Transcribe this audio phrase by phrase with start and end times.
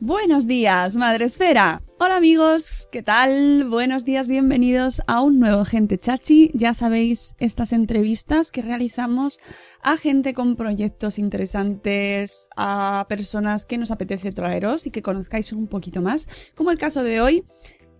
[0.00, 1.82] Buenos días, Madre Esfera.
[1.98, 3.64] Hola amigos, ¿qué tal?
[3.68, 6.52] Buenos días, bienvenidos a un nuevo Gente Chachi.
[6.54, 9.40] Ya sabéis, estas entrevistas que realizamos
[9.82, 15.66] a gente con proyectos interesantes, a personas que nos apetece traeros y que conozcáis un
[15.66, 17.44] poquito más, como el caso de hoy,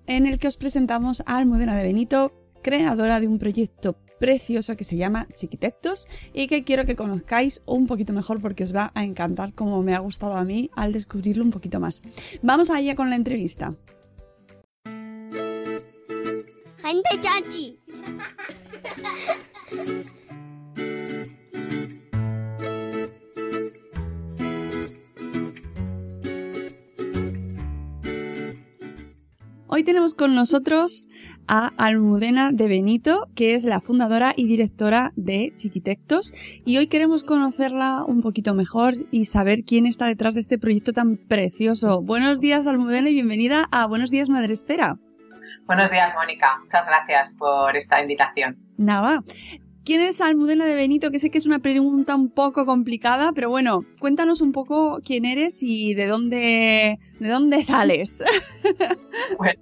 [0.07, 2.33] en el que os presentamos a Almudena de Benito,
[2.63, 7.87] creadora de un proyecto precioso que se llama Chiquitectos y que quiero que conozcáis un
[7.87, 11.45] poquito mejor porque os va a encantar como me ha gustado a mí al descubrirlo
[11.45, 12.03] un poquito más.
[12.43, 13.75] Vamos allá con la entrevista.
[16.83, 17.79] Gente chachi.
[29.71, 31.09] Hoy tenemos con nosotros
[31.49, 36.33] a Almudena de Benito, que es la fundadora y directora de Chiquitectos,
[36.65, 40.93] y hoy queremos conocerla un poquito mejor y saber quién está detrás de este proyecto
[40.93, 42.03] tan precioso.
[42.03, 44.99] Buenos días, Almudena, y bienvenida a Buenos días, Madre Espera.
[45.67, 46.59] Buenos días, Mónica.
[46.63, 48.57] Muchas gracias por esta invitación.
[48.77, 49.23] Nada.
[49.85, 51.11] ¿Quién es Almudena de Benito?
[51.11, 55.25] Que sé que es una pregunta un poco complicada, pero bueno, cuéntanos un poco quién
[55.25, 58.23] eres y de dónde, de dónde sales.
[59.39, 59.61] Bueno,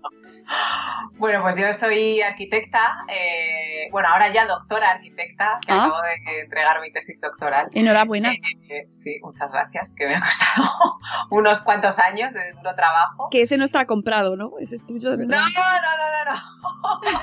[1.15, 5.85] bueno, pues yo soy arquitecta, eh, bueno, ahora ya doctora arquitecta, que Ah.
[5.85, 7.69] acabo de entregar mi tesis doctoral.
[7.73, 8.33] Enhorabuena.
[8.33, 10.21] Eh, sí, muchas gracias, que me ha
[10.57, 10.99] costado
[11.31, 13.29] unos cuantos años de duro trabajo.
[13.31, 14.53] Que ese no está comprado, ¿no?
[14.61, 15.45] Ese es tuyo de No, verdad.
[15.55, 17.01] no, no, no, no.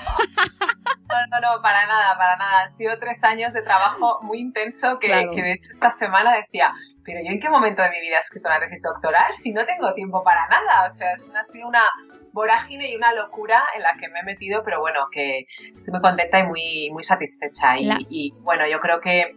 [1.09, 2.61] No, no, no, para nada, para nada.
[2.63, 5.29] Han sido tres años de trabajo muy intenso que, Claro.
[5.31, 6.73] que de hecho esta semana decía,
[7.05, 9.63] pero yo en qué momento de mi vida he escrito una tesis doctoral si no
[9.65, 10.87] tengo tiempo para nada.
[10.87, 11.83] O sea, es una- ha sido una
[12.33, 15.45] vorágine y una locura en la que me he metido, pero bueno, que
[15.75, 17.77] estoy muy contenta y muy, muy satisfecha.
[17.77, 19.33] Y, La- y, bueno, yo creo que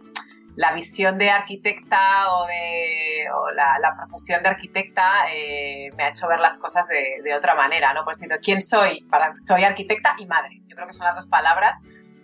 [0.55, 6.09] la visión de arquitecta o, de, o la, la profesión de arquitecta eh, me ha
[6.09, 8.03] hecho ver las cosas de, de otra manera, ¿no?
[8.03, 9.01] Pues diciendo, ¿quién soy?
[9.09, 10.59] Para, soy arquitecta y madre.
[10.67, 11.79] Yo creo que son las dos palabras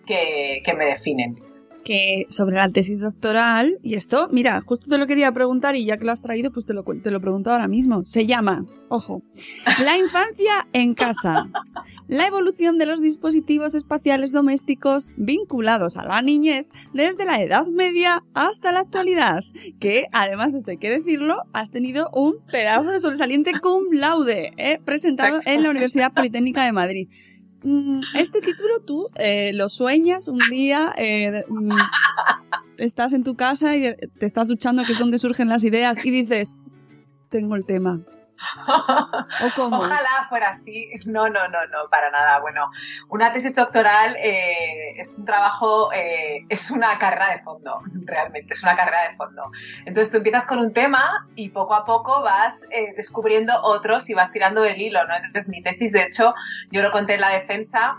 [0.07, 1.35] que, que me definen.
[1.83, 5.97] Que sobre la tesis doctoral, y esto, mira, justo te lo quería preguntar y ya
[5.97, 8.03] que lo has traído, pues te lo, te lo pregunto ahora mismo.
[8.05, 9.21] Se llama, ojo,
[9.79, 11.49] La infancia en casa.
[12.07, 18.23] La evolución de los dispositivos espaciales domésticos vinculados a la niñez desde la Edad Media
[18.33, 19.41] hasta la actualidad.
[19.79, 24.79] Que, además, esto hay que decirlo, has tenido un pedazo de sobresaliente cum laude, ¿eh?
[24.83, 27.07] presentado en la Universidad Politécnica de Madrid.
[27.63, 31.71] Mm, Este título tú eh, lo sueñas un día, eh, mm,
[32.77, 36.11] estás en tu casa y te estás duchando, que es donde surgen las ideas, y
[36.11, 36.57] dices,
[37.29, 38.01] tengo el tema.
[39.77, 40.89] Ojalá fuera así.
[41.05, 42.39] No, no, no, no, para nada.
[42.39, 42.69] Bueno,
[43.09, 48.63] una tesis doctoral eh, es un trabajo, eh, es una carrera de fondo, realmente, es
[48.63, 49.43] una carrera de fondo.
[49.85, 54.13] Entonces tú empiezas con un tema y poco a poco vas eh, descubriendo otros y
[54.13, 55.15] vas tirando del hilo, ¿no?
[55.15, 56.33] Entonces mi tesis, de hecho,
[56.71, 57.95] yo lo conté en la defensa,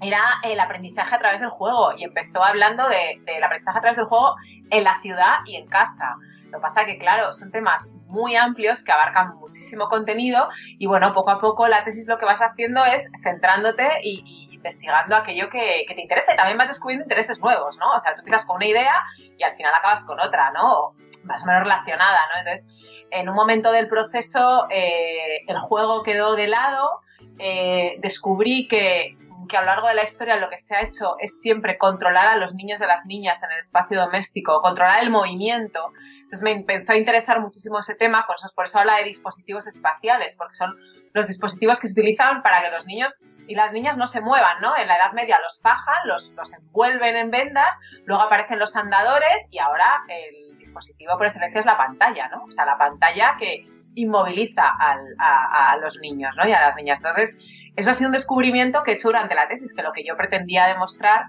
[0.00, 3.96] era el aprendizaje a través del juego y empezó hablando de- del aprendizaje a través
[3.96, 4.34] del juego
[4.70, 6.16] en la ciudad y en casa.
[6.50, 10.48] Lo que pasa que, claro, son temas muy amplios que abarcan muchísimo contenido
[10.78, 15.16] y, bueno, poco a poco la tesis lo que vas haciendo es centrándote y, investigando
[15.16, 17.96] aquello que, que te interesa y también vas descubriendo intereses nuevos, ¿no?
[17.96, 18.94] O sea, tú empiezas con una idea
[19.36, 20.72] y al final acabas con otra, ¿no?
[20.72, 20.94] O
[21.24, 22.40] más o menos relacionada, ¿no?
[22.40, 22.64] Entonces,
[23.10, 27.00] en un momento del proceso, eh, el juego quedó de lado,
[27.40, 29.16] eh, descubrí que
[29.48, 32.26] que a lo largo de la historia lo que se ha hecho es siempre controlar
[32.26, 35.92] a los niños y a las niñas en el espacio doméstico, controlar el movimiento.
[36.32, 39.66] Entonces me empezó a interesar muchísimo ese tema, por eso, por eso habla de dispositivos
[39.66, 40.74] espaciales, porque son
[41.12, 43.12] los dispositivos que se utilizan para que los niños
[43.46, 44.74] y las niñas no se muevan, ¿no?
[44.74, 49.44] En la Edad Media los fajan, los, los envuelven en vendas, luego aparecen los andadores
[49.50, 52.44] y ahora el dispositivo por excelencia es la pantalla, ¿no?
[52.44, 56.48] O sea, la pantalla que inmoviliza a, a, los niños, ¿no?
[56.48, 56.96] Y a las niñas.
[56.96, 57.36] Entonces,
[57.76, 60.16] eso ha sido un descubrimiento que he hecho durante la tesis, que lo que yo
[60.16, 61.26] pretendía demostrar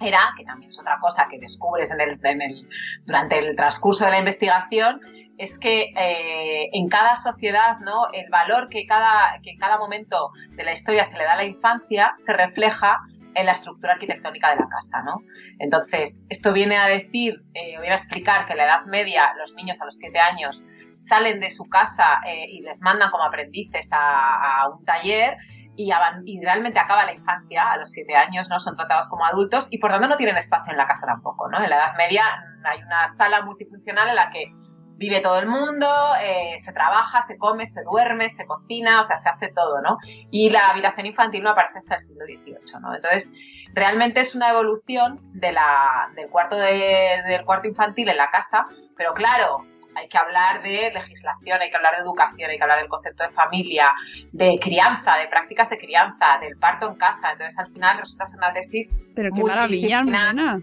[0.00, 2.68] era, que también es otra cosa que descubres en en
[3.04, 5.00] durante el transcurso de la investigación,
[5.38, 8.10] es que eh, en cada sociedad, ¿no?
[8.12, 11.44] El valor que cada, que cada momento de la historia se le da a la
[11.44, 13.00] infancia se refleja
[13.34, 15.20] en la estructura arquitectónica de la casa, ¿no?
[15.58, 19.54] Entonces, esto viene a decir, eh, viene a explicar que en la Edad Media los
[19.54, 20.64] niños a los siete años
[20.98, 25.36] salen de su casa eh, y les mandan como aprendices a, un taller
[25.76, 25.92] y,
[26.24, 28.58] y, realmente acaba la infancia a los siete años, ¿no?
[28.60, 31.62] Son tratados como adultos y por tanto no tienen espacio en la casa tampoco, ¿no?
[31.62, 32.24] En la Edad Media
[32.64, 34.52] hay una sala multifuncional en la que
[34.98, 35.88] vive todo el mundo,
[36.22, 39.98] eh, se trabaja, se come, se duerme, se cocina, o sea, se hace todo, ¿no?
[40.30, 42.94] Y la habitación infantil no aparece hasta el siglo XVIII, ¿no?
[42.94, 43.30] Entonces,
[43.74, 48.64] realmente es una evolución de la, del, cuarto del cuarto infantil en la casa,
[48.96, 49.66] pero claro,
[49.96, 53.24] hay que hablar de legislación, hay que hablar de educación, hay que hablar del concepto
[53.24, 53.92] de familia,
[54.32, 57.32] de crianza, de prácticas de crianza, del parto en casa.
[57.32, 58.90] Entonces, al final resulta ser una tesis.
[59.14, 60.60] Pero qué maravilla, hermana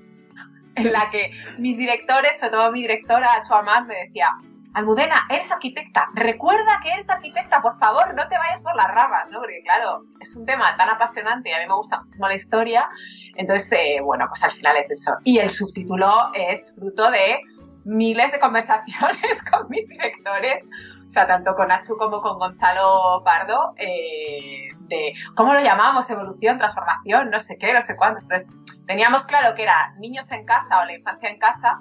[0.76, 4.30] en la que mis directores, sobre todo mi directora, Choamán, me decía,
[4.74, 9.30] Almudena, eres arquitecta, recuerda que eres arquitecta, por favor, no te vayas por las ramas,
[9.30, 9.40] ¿no?
[9.40, 12.90] Porque claro, es un tema tan apasionante y a mí me gusta muchísimo la historia,
[13.36, 15.12] entonces, eh, bueno, pues al final es eso.
[15.24, 17.40] Y el subtítulo es fruto de
[17.86, 20.68] miles de conversaciones con mis directores,
[21.06, 26.58] o sea, tanto con Nacho como con Gonzalo Pardo, eh, de cómo lo llamamos, evolución,
[26.58, 28.22] transformación, no sé qué, no sé cuánto.
[28.22, 28.48] Entonces,
[28.88, 31.80] teníamos claro que era niños en casa o la infancia en casa,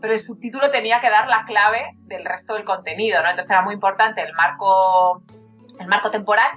[0.00, 3.30] pero el subtítulo tenía que dar la clave del resto del contenido, ¿no?
[3.30, 5.22] Entonces era muy importante el marco,
[5.80, 6.50] el marco temporal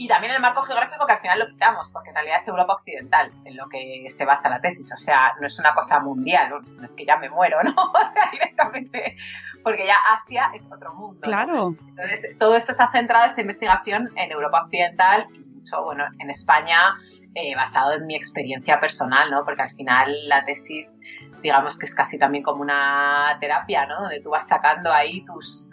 [0.00, 2.72] y también el marco geográfico que al final lo quitamos, porque en realidad es Europa
[2.72, 6.48] Occidental en lo que se basa la tesis, o sea, no es una cosa mundial,
[6.48, 7.74] no es que ya me muero, ¿no?
[7.76, 9.18] O sea, directamente,
[9.62, 11.20] porque ya Asia es otro mundo.
[11.20, 11.74] Claro.
[11.90, 16.94] Entonces, todo esto está centrado, esta investigación, en Europa Occidental y mucho, bueno, en España,
[17.34, 19.44] eh, basado en mi experiencia personal, ¿no?
[19.44, 20.98] Porque al final la tesis,
[21.42, 24.00] digamos que es casi también como una terapia, ¿no?
[24.00, 25.68] Donde tú vas sacando ahí tus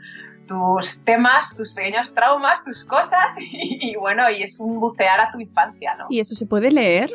[0.47, 5.39] tus temas, tus pequeños traumas, tus cosas y, bueno, y es un bucear a tu
[5.39, 6.07] infancia, ¿no?
[6.09, 7.11] ¿Y eso se puede leer?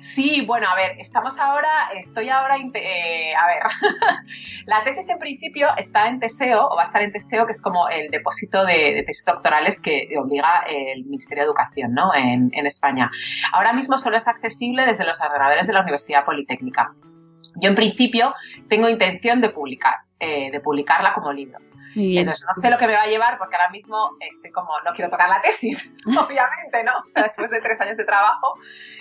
[0.00, 1.68] Sí, bueno, a ver, estamos ahora,
[1.98, 3.62] estoy ahora, eh, a ver,
[4.66, 7.62] la tesis en principio está en Teseo, o va a estar en Teseo, que es
[7.62, 12.14] como el depósito de, tesis doctorales que obliga el Ministerio de Educación, ¿no?
[12.14, 13.10] En, España.
[13.52, 16.92] Ahora mismo solo es accesible desde los ordenadores de la Universidad Politécnica.
[17.56, 18.34] Yo en principio
[18.68, 21.58] tengo intención de publicar, eh, de publicarla como libro.
[21.96, 24.92] Entonces no sé lo que me va a llevar porque ahora mismo estoy como, no
[24.94, 26.92] quiero tocar la tesis, obviamente, ¿no?
[27.14, 28.54] después de tres años de trabajo,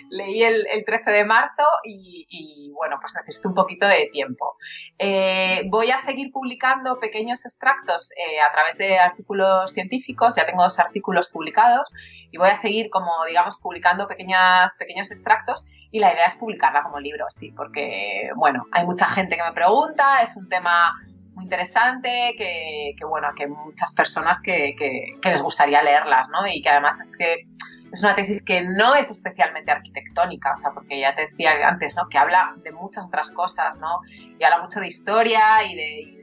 [0.10, 4.56] leí el, 13 de marzo y, bueno, pues necesito un poquito de tiempo.
[4.98, 10.64] Eh, voy a seguir publicando pequeños extractos eh, a través de artículos científicos, ya tengo
[10.64, 11.92] dos artículos publicados
[12.32, 16.84] y voy a seguir como, digamos, publicando pequeñas, pequeños extractos y la idea es publicarla
[16.84, 20.94] como libro, sí, porque, bueno, hay mucha gente que me pregunta, es un tema
[21.40, 26.46] muy interesante, que, bueno, que muchas personas que, que, les gustaría leerlas, ¿no?
[26.46, 27.48] Y que además es que
[27.92, 31.96] es una tesis que no es especialmente arquitectónica, o sea, porque ya te decía antes,
[31.96, 32.08] ¿no?
[32.08, 34.02] Que habla de muchas otras cosas, ¿no?
[34.40, 36.19] Y habla mucho de historia y de,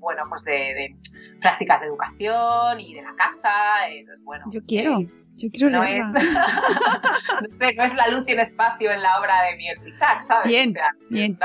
[0.00, 0.96] bueno, pues de,
[1.40, 3.52] prácticas de educación y de la casa,
[3.88, 4.44] entonces, bueno.
[4.52, 4.98] Yo quiero.
[5.36, 6.04] Yo quiero no es,
[7.76, 10.48] no, es la luz y el espacio en la obra de Miel Isaac, ¿sabes?
[10.48, 10.74] Bien,
[11.08, 11.38] bien.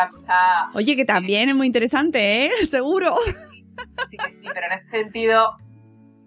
[0.74, 2.52] Oye, que también es muy interesante, ¿eh?
[2.70, 3.16] Seguro.
[4.10, 5.56] Sí, sí, pero en ese sentido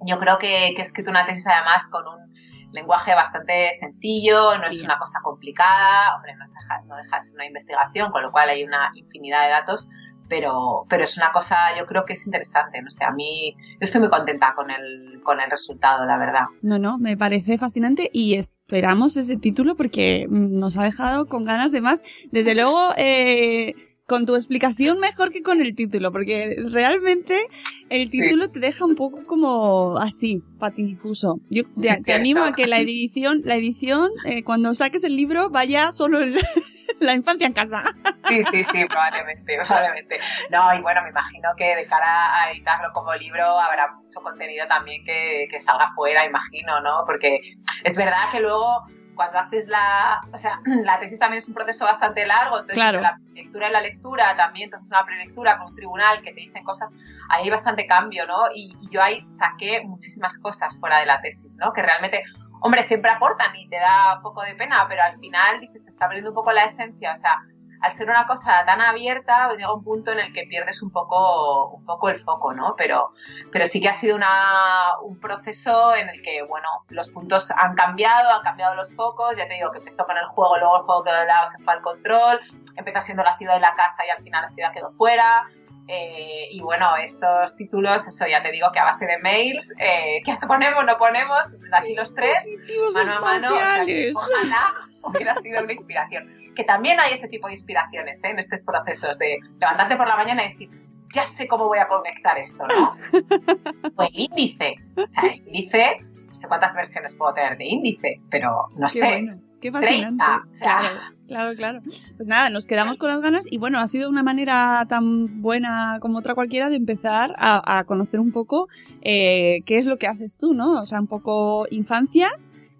[0.06, 2.28] yo creo que, que he escrito una tesis además con un
[2.72, 7.34] lenguaje bastante sencillo, no es una cosa complicada, hombre, no deja, no deja de ser
[7.34, 9.88] una investigación, con lo cual hay una infinidad de datos,
[10.28, 14.00] pero, pero es una cosa, yo creo que es interesante, no sé, a mí, estoy
[14.00, 16.44] muy contenta con el, con el resultado, la verdad.
[16.62, 21.72] No, no, me parece fascinante y esperamos ese título porque nos ha dejado con ganas
[21.72, 22.02] de más.
[22.30, 23.74] Desde luego, eh,
[24.08, 27.46] con tu explicación mejor que con el título, porque realmente
[27.90, 31.40] el título te deja un poco como así, patidifuso.
[31.50, 35.92] Yo te, animo a que la edición, la edición, eh, cuando saques el libro, vaya
[35.92, 36.40] solo el,
[37.00, 37.82] la infancia en casa.
[38.26, 40.16] Sí, sí, sí, probablemente, probablemente.
[40.50, 44.66] No, y bueno, me imagino que de cara a editarlo como libro habrá mucho contenido
[44.68, 47.02] también que, que salga fuera, imagino, ¿no?
[47.04, 47.40] Porque
[47.84, 48.86] es verdad que luego
[49.18, 53.00] cuando haces la, o sea, la tesis también es un proceso bastante largo, entonces Claro.
[53.00, 56.62] la lectura y la lectura también, entonces una prelectura con un tribunal que te dicen
[56.62, 56.92] cosas,
[57.28, 58.44] ahí hay bastante cambio, ¿no?
[58.54, 61.72] Y, y yo ahí saqué muchísimas cosas fuera de la tesis, ¿no?
[61.72, 62.22] Que realmente,
[62.60, 65.90] hombre, siempre aportan y te da un poco de pena, pero al final dices, se
[65.90, 67.38] está perdiendo un poco la esencia, o sea,
[67.80, 71.68] al ser una cosa tan abierta, llega un punto en el que pierdes un poco,
[71.68, 72.74] un poco el foco, ¿no?
[72.76, 73.12] Pero,
[73.52, 77.74] pero sí que ha sido una, un proceso en el que, bueno, los puntos han
[77.74, 80.82] cambiado, han cambiado los focos, ya te digo que empezó con el juego, luego el
[80.82, 82.40] juego quedó de lado, se fue al control,
[82.76, 85.48] empezó siendo la ciudad y la casa y al final la ciudad quedó fuera.
[85.90, 90.20] eh, y bueno, estos títulos, eso ya te digo que a base de mails, eh,
[90.24, 90.84] ¿qué ponemos?
[90.84, 92.46] No ponemos, aquí los tres,
[92.94, 96.37] mano a mano, o sea, ojalá hubiera sido una inspiración.
[96.58, 98.30] Que también hay ese tipo de inspiraciones ¿eh?
[98.30, 100.70] en estos procesos de levantarte por la mañana y decir,
[101.14, 102.96] ya sé cómo voy a conectar esto, ¿no?
[103.94, 104.74] o el índice.
[104.96, 108.92] O sea, el índice, no sé cuántas versiones puedo tener de índice, pero no Qué
[108.92, 109.06] sé.
[109.06, 110.24] bueno, qué fascinante.
[110.24, 110.80] 30, o sea.
[110.80, 111.80] Claro, claro, claro.
[112.16, 115.98] Pues nada, nos quedamos con las ganas y bueno, ha sido una manera tan buena
[116.00, 118.66] como otra cualquiera de empezar a, a conocer un poco
[119.02, 120.80] eh, qué es lo que haces tú, ¿no?
[120.80, 122.32] O sea, un poco infancia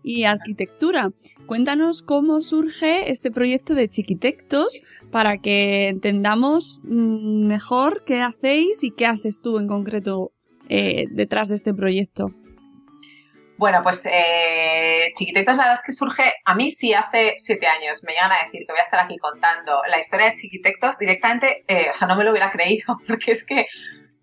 [0.03, 1.11] y arquitectura.
[1.47, 8.91] Cuéntanos cómo surge este proyecto de Chiquitectos para que entendamos mm, mejor qué hacéis y
[8.91, 10.33] qué haces tú en concreto
[10.69, 12.27] eh, detrás de este proyecto.
[13.59, 18.05] Bueno, pues eh, Chiquitectos la verdad es que surge, a mí sí hace siete años
[18.05, 21.65] me llegan a decir que voy a estar aquí contando la historia de Chiquitectos directamente,
[21.67, 23.67] eh, o sea, no me lo hubiera creído, porque es que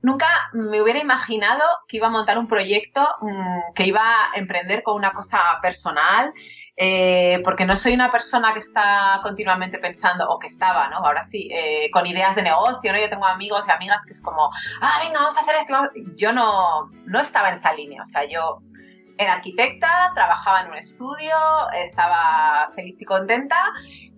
[0.05, 4.83] nunca me hubiera imaginado que iba a montar un proyecto, mmm, que iba a emprender
[4.83, 6.31] con una cosa personal,
[6.77, 10.97] eh, porque no soy una persona que está continuamente pensando, o que estaba, ¿no?
[10.97, 12.99] Ahora sí, eh, con ideas de negocio, ¿no?
[12.99, 15.73] Yo tengo amigos y amigas que es como, ah, venga, vamos a hacer esto.
[15.73, 15.89] vamos".
[16.15, 18.59] Yo no, no estaba en esa línea, o sea, yo
[19.17, 21.35] era arquitecta, trabajaba en un estudio,
[21.73, 23.57] estaba feliz y contenta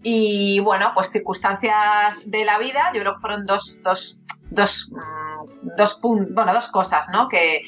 [0.03, 5.75] y bueno, pues circunstancias de la vida, yo creo que fueron dos, dos, dos, mm,
[5.75, 7.27] dos, bueno, dos cosas, ¿no?
[7.27, 7.61] Que,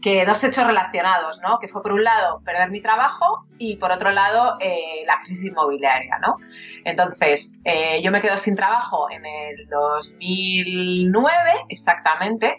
[0.00, 1.58] que dos hechos relacionados, ¿no?
[1.58, 5.44] Que fue por un lado perder mi trabajo y por otro lado eh, la crisis
[5.46, 6.36] inmobiliaria, ¿no?
[6.84, 12.56] Entonces, eh, yo me quedo sin trabajo en el 2009, exactamente,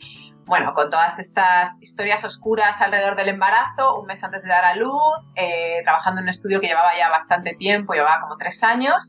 [0.49, 4.75] bueno, con todas estas historias oscuras alrededor del embarazo, un mes antes de dar a
[4.75, 4.99] luz,
[5.35, 9.07] eh, trabajando en un estudio que llevaba ya bastante tiempo, llevaba como tres años,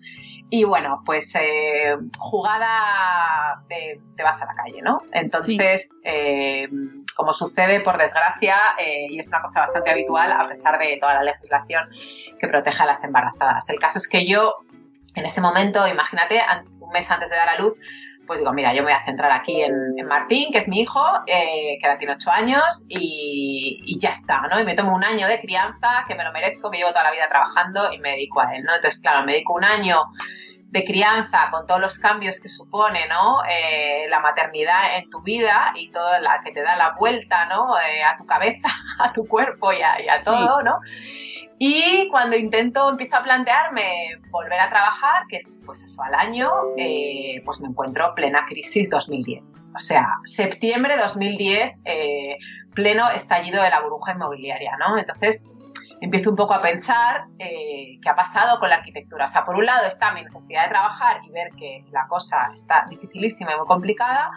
[0.51, 4.99] y bueno, pues eh, jugada de, te vas a la calle, ¿no?
[5.13, 6.69] Entonces, eh,
[7.17, 11.15] como sucede por desgracia, eh, y es una cosa bastante habitual a pesar de toda
[11.15, 11.89] la legislación
[12.39, 13.71] que protege a las embarazadas.
[13.71, 14.57] El caso es que yo,
[15.15, 16.43] en ese momento, imagínate,
[16.81, 17.75] un mes antes de dar a luz,
[18.31, 20.83] pues digo, mira, yo me voy a centrar aquí en, en Martín, que es mi
[20.83, 24.61] hijo, eh, que ahora tiene ocho años, y, y ya está, ¿no?
[24.61, 27.11] Y me tomo un año de crianza, que me lo merezco, que llevo toda la
[27.11, 28.73] vida trabajando y me dedico a él, ¿no?
[28.77, 30.05] Entonces, claro, me dedico un año
[30.67, 33.43] de crianza con todos los cambios que supone, ¿no?
[33.49, 37.81] Eh, la maternidad en tu vida y toda la que te da la vuelta, ¿no?
[37.81, 38.69] Eh, a tu cabeza,
[39.01, 40.79] a tu cuerpo y a, y a todo, ¿no?
[41.63, 46.51] Y cuando intento, empiezo a plantearme volver a trabajar, que es pues eso, al año,
[46.79, 49.43] eh, pues me encuentro plena crisis 2010.
[49.75, 52.39] O sea, septiembre 2010, eh,
[52.73, 54.97] pleno estallido de la burbuja inmobiliaria, ¿no?
[54.97, 55.45] Entonces
[56.01, 59.27] empiezo un poco a pensar eh, qué ha pasado con la arquitectura.
[59.27, 62.51] O sea, por un lado está mi necesidad de trabajar y ver que la cosa
[62.55, 64.31] está dificilísima y muy complicada.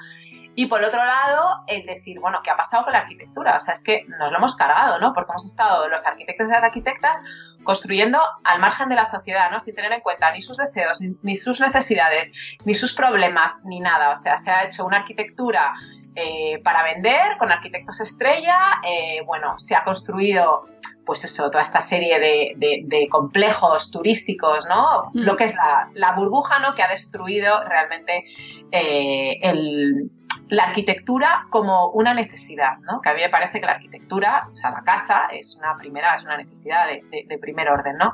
[0.55, 3.57] Y por otro lado, el decir, bueno, ¿qué ha pasado con la arquitectura?
[3.57, 5.13] O sea, es que nos lo hemos cargado, ¿no?
[5.13, 7.17] Porque hemos estado los arquitectos y las arquitectas
[7.63, 9.59] construyendo al margen de la sociedad, ¿no?
[9.59, 12.31] Sin tener en cuenta ni sus deseos, ni, ni sus necesidades,
[12.65, 14.11] ni sus problemas, ni nada.
[14.11, 15.73] O sea, se ha hecho una arquitectura
[16.15, 20.61] eh, para vender con arquitectos estrella, eh, bueno, se ha construido
[21.05, 25.09] pues eso, toda esta serie de, de, de complejos turísticos, ¿no?
[25.13, 25.19] Mm.
[25.23, 26.75] Lo que es la, la burbuja, ¿no?
[26.75, 28.23] Que ha destruido realmente
[28.71, 30.11] eh, el,
[30.53, 33.01] la arquitectura como una necesidad, ¿no?
[33.01, 36.15] Que a mí me parece que la arquitectura, o sea, la casa es una primera,
[36.15, 38.13] es una necesidad de, primer orden, ¿no?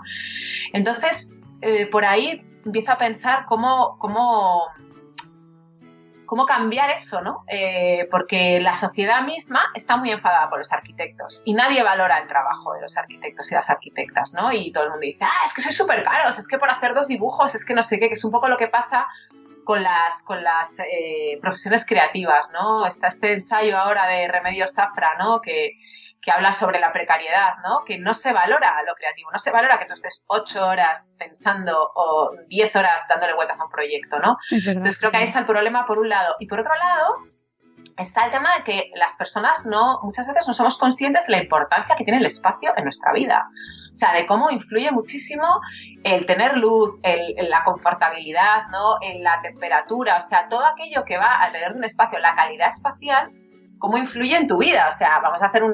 [0.71, 4.63] Entonces, eh, por ahí empiezo a pensar cómo, cómo,
[6.25, 7.43] cómo cambiar eso, ¿no?
[7.47, 12.27] Eh, porque la sociedad misma está muy enfadada por los arquitectos y nadie valora el
[12.27, 14.53] trabajo de los arquitectos y las arquitectas, ¿no?
[14.53, 16.93] Y todo el mundo dice, ah, es que sois súper caros, es que por hacer
[16.93, 19.07] dos dibujos, es que no sé qué, que es un poco lo que pasa
[19.69, 22.87] con las, con las eh, profesiones creativas, ¿no?
[22.87, 25.41] Está este ensayo ahora de Remedios Zafra, ¿no?
[25.41, 25.73] Que,
[26.23, 27.85] que habla sobre la precariedad, ¿no?
[27.85, 31.91] Que no se valora lo creativo, no se valora que tú estés ocho horas pensando
[31.93, 34.37] o diez horas dándole vueltas a un proyecto, ¿no?
[34.49, 34.79] Es verdad.
[34.79, 36.33] Entonces creo que ahí está el problema por un lado.
[36.39, 37.17] Y por otro lado,
[37.95, 41.43] está el tema de que las personas no, muchas veces no somos conscientes de la
[41.43, 43.47] importancia que tiene el espacio en nuestra vida.
[43.99, 45.45] Sea, de cómo influye muchísimo
[46.05, 48.95] el tener luz, la confortabilidad, ¿no?
[49.01, 52.69] En la temperatura, o sea, todo aquello que va alrededor de un espacio, la calidad
[52.69, 53.29] espacial,
[53.77, 54.87] cómo influye en tu vida.
[54.87, 55.73] O sea, vamos a hacer un,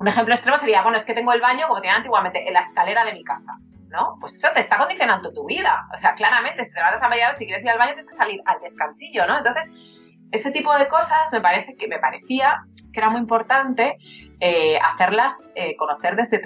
[0.00, 2.60] un ejemplo extremo sería, bueno, es que tengo el baño como tenía antiguamente en la
[2.60, 3.56] escalera de mi casa.
[3.90, 4.16] ¿no?
[4.20, 5.86] Pues eso te está condicionando tu vida.
[5.94, 8.14] O sea, claramente, si te levantas a media si quieres ir al baño, tienes que
[8.14, 9.38] salir al descansillo, ¿no?
[9.38, 9.70] Entonces,
[10.32, 12.62] ese tipo de cosas me parece que me parecía
[12.92, 13.96] que era muy importante
[14.40, 16.40] eh, hacerlas eh, conocer desde,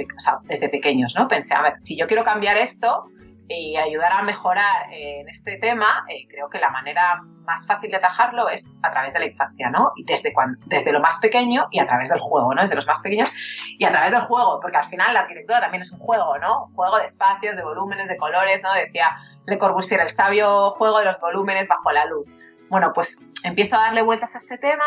[0.45, 1.29] desde pequeños, ¿no?
[1.29, 3.09] Pensé, a ver, si yo quiero cambiar esto,
[3.49, 7.91] y ayudar a mejorar eh, en este tema, eh, creo que la manera más fácil
[7.91, 9.93] de atajarlo es a través de la infancia, ¿no?
[9.97, 12.63] Y desde, cuando, desde lo más pequeño y a través del juego, ¿no?
[12.63, 13.31] Desde los más pequeños
[13.79, 16.71] y a través del juego, porque al final la arquitectura también es un juego, ¿no?
[16.75, 18.73] Juego de espacios, de volúmenes, de colores, ¿no?
[18.73, 19.11] Decía
[19.47, 22.27] Le Corbusier, el sabio juego de los volúmenes bajo la luz.
[22.71, 24.85] Bueno, pues empiezo a darle vueltas a este tema,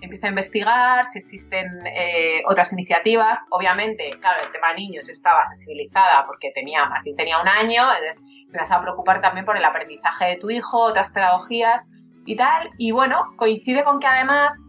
[0.00, 3.46] empiezo a investigar si existen eh, otras iniciativas.
[3.50, 8.70] Obviamente, claro, el tema niños estaba sensibilizada porque tenía, Martín tenía un año, entonces empezás
[8.70, 11.86] a preocupar también por el aprendizaje de tu hijo, otras pedagogías
[12.24, 12.70] y tal.
[12.78, 14.64] Y bueno, coincide con que además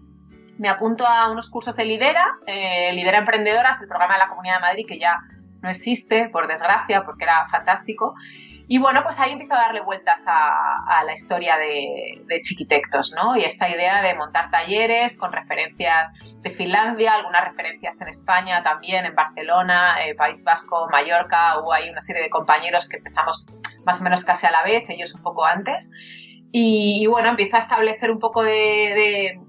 [0.57, 4.55] me apunto a unos cursos de Lidera, eh, Lidera Emprendedoras, el programa de la Comunidad
[4.55, 5.21] de Madrid que ya
[5.61, 8.15] no existe, por desgracia, porque era fantástico.
[8.71, 13.35] Y bueno, pues ahí empiezo a darle vueltas a, la historia de, Chiquitectos, ¿no?
[13.35, 16.09] Y esta idea de montar talleres con referencias
[16.43, 21.89] de Finlandia, algunas referencias en España también, en Barcelona, eh, País Vasco, Mallorca, hubo ahí
[21.89, 23.47] una serie de compañeros que empezamos
[23.85, 25.89] más o menos casi a la vez, ellos un poco antes.
[26.51, 29.39] Y, bueno, empiezo a establecer un poco de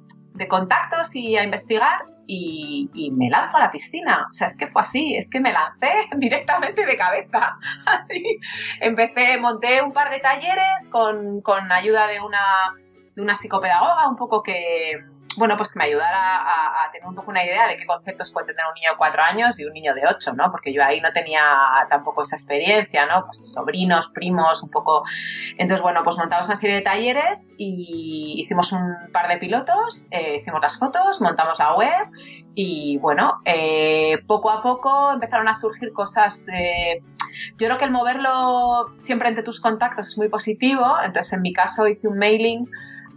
[0.48, 2.00] contactos y a investigar
[2.32, 4.26] y, me lanzo a la piscina.
[4.30, 7.58] O sea, es que fue así, es que me lancé directamente de cabeza.
[7.86, 8.38] Así.
[8.80, 12.40] Empecé, monté un par de talleres con, con ayuda de una,
[13.16, 14.92] de una psicopedagoga, un poco que,
[15.36, 18.48] bueno, pues que me ayudara a, tener un poco una idea de qué conceptos puede
[18.48, 20.50] tener un niño de cuatro años y un niño de ocho, ¿no?
[20.50, 21.42] Porque yo ahí no tenía
[21.88, 23.26] tampoco esa experiencia, ¿no?
[23.26, 25.04] Pues sobrinos, primos, un poco.
[25.56, 30.38] Entonces, bueno, pues montamos una serie de talleres y hicimos un par de pilotos, eh,
[30.40, 32.08] hicimos las fotos, montamos la web
[32.54, 36.46] y bueno, eh, poco a poco empezaron a surgir cosas.
[36.52, 37.02] Eh,
[37.56, 40.96] yo creo que el moverlo siempre entre tus contactos es muy positivo.
[41.04, 42.68] Entonces, en mi caso, hice un mailing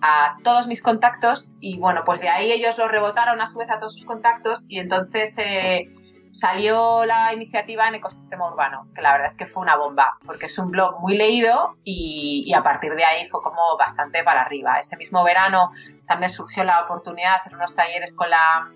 [0.06, 3.70] a todos mis contactos y bueno, pues de ahí ellos lo rebotaron a su vez
[3.70, 5.88] a todos sus contactos y entonces eh,
[6.30, 10.48] salió la iniciativa en ecosistema urbano, que la verdad es que fue una bomba, porque
[10.48, 14.78] es un blog muy leído y, a partir de ahí fue como bastante para arriba.
[14.78, 15.72] Ese mismo verano
[16.06, 18.68] también surgió la oportunidad de hacer unos talleres con la,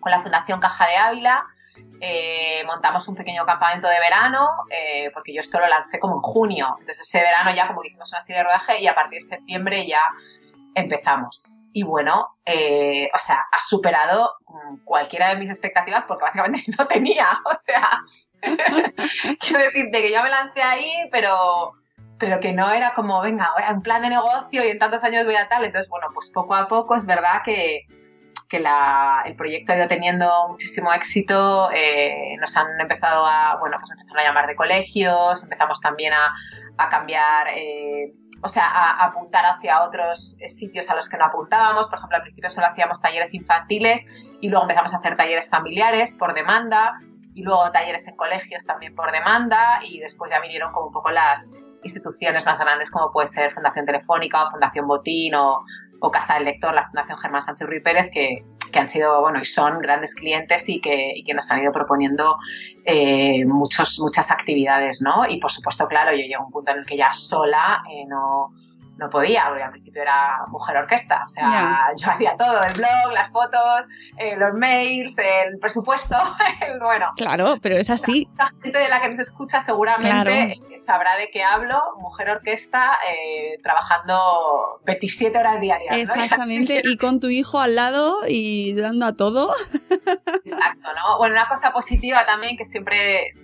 [0.00, 1.44] con la Fundación Caja de Ávila.
[2.00, 6.22] Eh, montamos un pequeño campamento de verano, eh, porque yo esto lo lancé como en
[6.22, 6.74] junio.
[6.80, 9.28] Entonces ese verano ya como que hicimos una serie de rodaje y a partir de
[9.28, 10.02] septiembre ya
[10.76, 11.52] empezamos.
[11.72, 16.86] Y bueno, eh, o sea, ha superado mm, cualquiera de mis expectativas porque básicamente no
[16.86, 17.26] tenía.
[17.44, 18.02] O sea,
[19.40, 21.72] quiero decirte que yo me lancé ahí, pero,
[22.18, 25.24] pero que no era como, venga, ahora un plan de negocio y en tantos años
[25.24, 25.64] voy a tal.
[25.64, 27.86] Entonces, bueno, pues poco a poco es verdad que,
[28.48, 31.70] que el proyecto ha ido teniendo muchísimo éxito.
[31.72, 36.34] Eh, nos han empezado a, bueno, pues empezaron a llamar de colegios, empezamos también a,
[36.78, 37.48] a cambiar.
[37.54, 38.12] Eh,
[38.42, 41.88] o sea, a, apuntar hacia otros eh, sitios a los que no apuntábamos.
[41.88, 44.04] Por ejemplo, al principio solo hacíamos talleres infantiles
[44.40, 46.98] y luego empezamos a hacer talleres familiares por demanda
[47.34, 51.10] y luego talleres en colegios también por demanda y después ya vinieron como un poco
[51.10, 51.46] las
[51.82, 55.62] instituciones más grandes como puede ser Fundación Telefónica o Fundación Botín o,
[56.00, 58.42] o Casa del Lector, la Fundación Germán Sánchez Ruiz Pérez, que,
[58.76, 61.72] que han sido, bueno, y son grandes clientes y que, y que nos han ido
[61.72, 62.36] proponiendo
[62.84, 65.26] eh, muchos, muchas actividades, ¿no?
[65.26, 68.04] Y por supuesto, claro, yo llegué a un punto en el que ya sola eh,
[68.06, 68.52] no,
[68.96, 73.12] no podía, porque al principio era mujer orquesta, o sea, yo hacía todo, el blog,
[73.12, 76.16] las fotos, eh, los mails, el presupuesto,
[76.80, 77.12] bueno.
[77.16, 78.28] Claro, pero es así.
[78.38, 83.58] La, gente de la que nos escucha seguramente sabrá de qué hablo, mujer orquesta, eh,
[83.62, 85.96] trabajando 27 horas diarias.
[85.96, 89.52] Exactamente, y con tu hijo al lado y dando a todo.
[90.44, 91.18] Exacto, ¿no?
[91.18, 93.34] Bueno, una cosa positiva también que siempre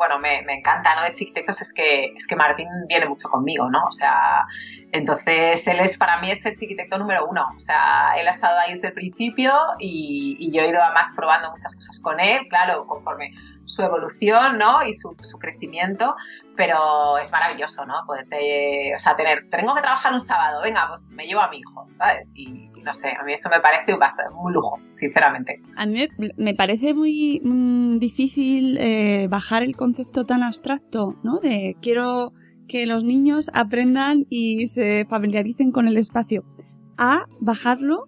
[0.00, 1.02] bueno, me, me, encanta, ¿no?
[1.02, 3.84] De Chiquitectos es que, es que Martín viene mucho conmigo, ¿no?
[3.84, 4.46] O sea,
[4.92, 7.46] entonces, él es, para mí, es el chiquitecto número uno.
[7.54, 11.50] O sea, él ha estado ahí desde el principio y, yo he ido además probando
[11.50, 13.34] muchas cosas con él, claro, conforme
[13.66, 14.82] su evolución, ¿no?
[14.82, 16.16] Y su, su crecimiento,
[16.56, 18.02] pero es maravilloso, ¿no?
[18.06, 21.58] Poderte, o sea, tener, tengo que trabajar un sábado, venga, pues me llevo a mi
[21.58, 22.26] hijo, ¿sabes?
[22.32, 25.60] Y, no sé, a mí eso me parece un, lujo, sinceramente.
[25.76, 31.38] A mí me, parece muy mm, difícil eh, bajar el concepto tan abstracto, ¿no?
[31.38, 32.32] De quiero
[32.68, 36.44] que los niños aprendan y se familiaricen con el espacio,
[36.96, 38.06] a bajarlo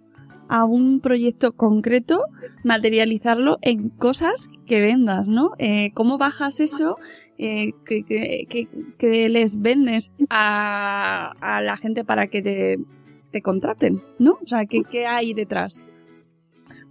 [0.49, 2.25] a un proyecto concreto,
[2.63, 5.51] materializarlo en cosas que vendas, ¿no?
[5.57, 6.95] Eh, ¿Cómo bajas eso?
[7.37, 12.77] Eh, que, que- que- les vendes a, a la gente para que te,
[13.33, 14.37] te contraten, ¿no?
[14.41, 15.83] O sea, ¿qué, qué hay detrás?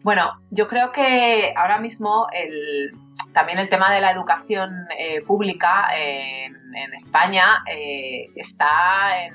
[0.03, 2.93] Bueno, yo creo que ahora mismo el,
[3.33, 6.61] también el tema de la educación eh, pública en,
[6.95, 9.33] España eh, está en,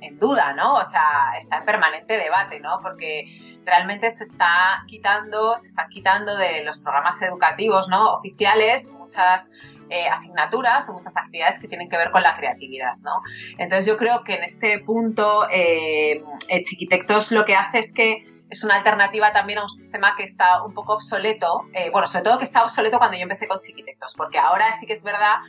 [0.00, 0.76] en duda, ¿no?
[0.76, 2.78] O sea, está en permanente debate, ¿no?
[2.82, 8.14] Porque realmente se está quitando, se están quitando de los programas educativos, ¿no?
[8.14, 9.50] Oficiales muchas
[9.92, 13.20] eh, asignaturas o muchas actividades que tienen que ver con la creatividad, ¿no?
[13.58, 16.24] Entonces yo creo que en este punto eh,
[16.64, 20.62] Chiquitectos lo que hace es que es una alternativa también a un sistema que está
[20.62, 24.14] un poco obsoleto, eh, bueno, sobre todo que está obsoleto cuando yo empecé con Chiquitectos,
[24.16, 25.40] porque ahora sí que es verdad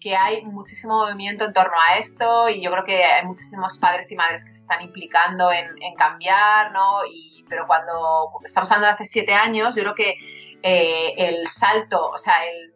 [0.00, 4.10] que hay muchísimo movimiento en torno a esto y yo creo que hay muchísimos padres
[4.10, 7.04] y madres que se están implicando en, cambiar, ¿no?
[7.04, 10.14] Y, pero cuando estamos hablando de hace siete años, yo creo que
[10.62, 12.69] el salto, o sea, el,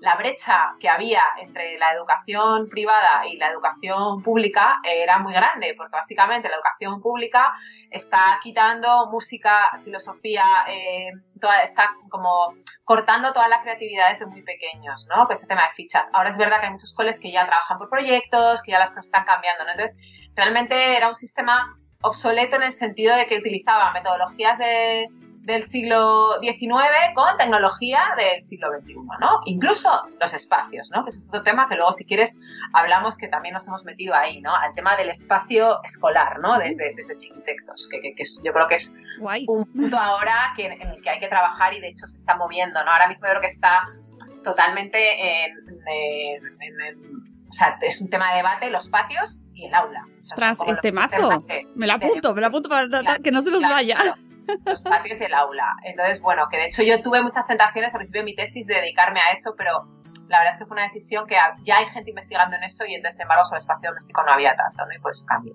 [0.00, 5.74] la brecha que había entre la educación privada y la educación pública era muy grande,
[5.76, 7.52] porque básicamente la educación pública
[7.90, 11.10] está quitando música, filosofía, eh,
[11.64, 15.26] está como cortando toda la creatividad desde muy pequeños, ¿no?
[15.26, 16.08] Con este tema de fichas.
[16.12, 18.90] Ahora es verdad que hay muchos coles que ya trabajan por proyectos, que ya las
[18.90, 19.72] cosas están cambiando, ¿no?
[19.72, 19.98] Entonces,
[20.34, 25.08] realmente era un sistema obsoleto en el sentido de que utilizaba metodologías de,
[25.50, 29.40] del siglo XIX con tecnología del siglo XXI, ¿no?
[29.46, 31.04] Incluso los espacios, ¿no?
[31.04, 32.36] Que es otro tema que luego, si quieres,
[32.72, 34.54] hablamos que también nos hemos metido ahí, ¿no?
[34.54, 36.58] Al tema del espacio escolar, ¿no?
[36.58, 39.44] Desde, desde chiquitectos, que, que, que es- yo creo que es Guay.
[39.48, 42.34] un punto ahora que, en el que hay que trabajar y de hecho se está
[42.36, 42.90] moviendo, ¿no?
[42.90, 43.80] Ahora mismo yo creo que está
[44.44, 45.52] totalmente en,
[45.86, 50.00] en- en- en- o sea, es un tema de debate los patios y el aula.
[50.04, 51.44] O sea, Ostras, este mazo.
[51.74, 53.96] Me la apunto, me la apunto para Claro, que no se nos claro, vaya.
[53.96, 54.14] claro.
[54.64, 55.76] Los patios y el aula.
[55.84, 58.74] Entonces, bueno, que de hecho yo tuve muchas tentaciones al principio de mi tesis de
[58.74, 59.72] dedicarme a eso, pero
[60.28, 62.94] la verdad es que fue una decisión que ya hay gente investigando en eso y
[62.94, 64.92] entonces, sin embargo, sobre el espacio doméstico no había tanto, ¿no?
[64.94, 65.54] Y pues cambio.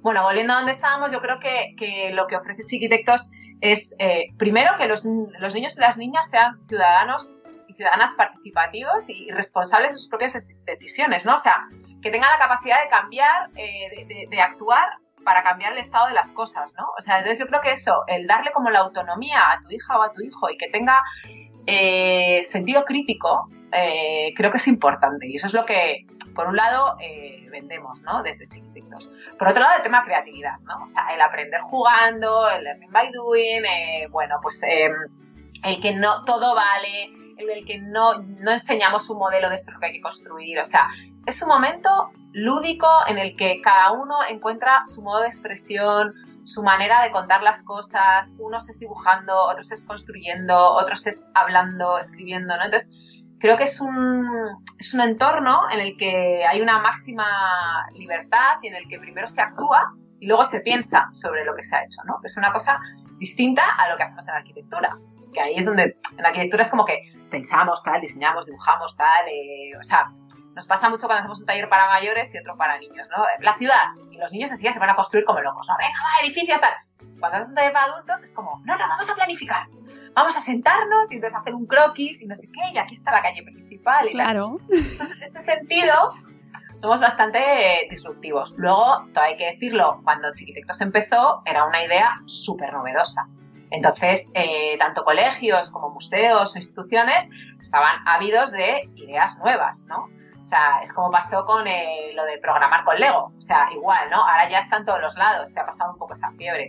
[0.00, 4.26] Bueno, volviendo a donde estábamos, yo creo que, que lo que ofrece Chiquitectos es, eh,
[4.38, 7.30] primero, que los, los niños y las niñas sean ciudadanos
[7.66, 11.34] y ciudadanas participativos y responsables de sus propias dec- decisiones, ¿no?
[11.34, 11.56] O sea,
[12.00, 14.86] que tengan la capacidad de cambiar, eh, de, de- de actuar
[15.28, 16.86] para cambiar el estado de las cosas, ¿no?
[16.98, 19.98] O sea, entonces yo creo que eso, el darle como la autonomía a tu hija
[19.98, 21.02] o a tu hijo y que tenga
[21.66, 25.26] eh, sentido crítico, eh, creo que es importante.
[25.26, 28.22] Y eso es lo que, por un lado, eh, vendemos, ¿no?
[28.22, 29.10] Desde chiquititos.
[29.38, 30.82] Por otro lado, el tema creatividad, ¿no?
[30.82, 33.64] O sea, el aprender jugando, el learning by doing,
[34.10, 39.48] bueno, pues el que no todo vale, el del que no, no enseñamos un modelo
[39.48, 40.58] de esto que hay que construir.
[40.58, 40.88] O sea,
[41.26, 46.12] es un momento lúdico en el que cada uno encuentra su modo de expresión,
[46.44, 51.98] su manera de contar las cosas, unos es dibujando, otros es construyendo, otros es hablando,
[51.98, 52.64] escribiendo, ¿no?
[52.64, 52.90] Entonces,
[53.38, 54.26] creo que es un,
[54.78, 59.28] es un entorno en el que hay una máxima libertad y en el que primero
[59.28, 62.18] se actúa y luego se piensa sobre lo que se ha hecho, ¿no?
[62.24, 62.80] Es una cosa
[63.18, 64.88] distinta a lo que hacemos en arquitectura,
[65.32, 69.26] que ahí es donde en la arquitectura es como que pensamos tal, diseñamos, dibujamos tal,
[69.28, 70.10] eh, o sea,
[70.54, 73.24] nos pasa mucho cuando hacemos un taller para mayores y otro para niños, ¿no?
[73.40, 75.76] La ciudad, y los niños enseguida se van a construir como locos, ¿no?
[75.76, 76.72] Venga, va, edificios, tal.
[77.20, 79.66] Cuando haces un taller para adultos es como, no, no, vamos a planificar,
[80.14, 83.12] vamos a sentarnos y entonces hacer un croquis y no sé qué, y aquí está
[83.12, 84.12] la calle principal y.
[84.12, 84.56] Claro.
[84.68, 86.12] Entonces, en ese sentido,
[86.76, 88.52] somos bastante eh, disruptivos.
[88.56, 93.28] Luego, todo hay que decirlo, cuando Chiquitectos empezó, era una idea súper novedosa.
[93.70, 97.28] Entonces, eh, tanto colegios como museos o instituciones
[97.60, 100.08] estaban ávidos de ideas nuevas, ¿no?
[100.42, 103.32] O sea, es como pasó con eh, lo de programar con Lego.
[103.36, 104.16] O sea, igual, ¿no?
[104.16, 106.68] Ahora ya está en todos los lados, se ha pasado un poco esa fiebre.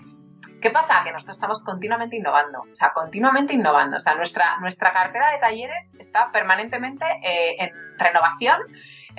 [0.62, 1.01] ¿Qué pasa?
[1.03, 3.95] Que nosotros estamos continuamente innovando, o sea, continuamente innovando.
[3.95, 8.59] O sea, nuestra, nuestra cartera de talleres está permanentemente eh, en renovación,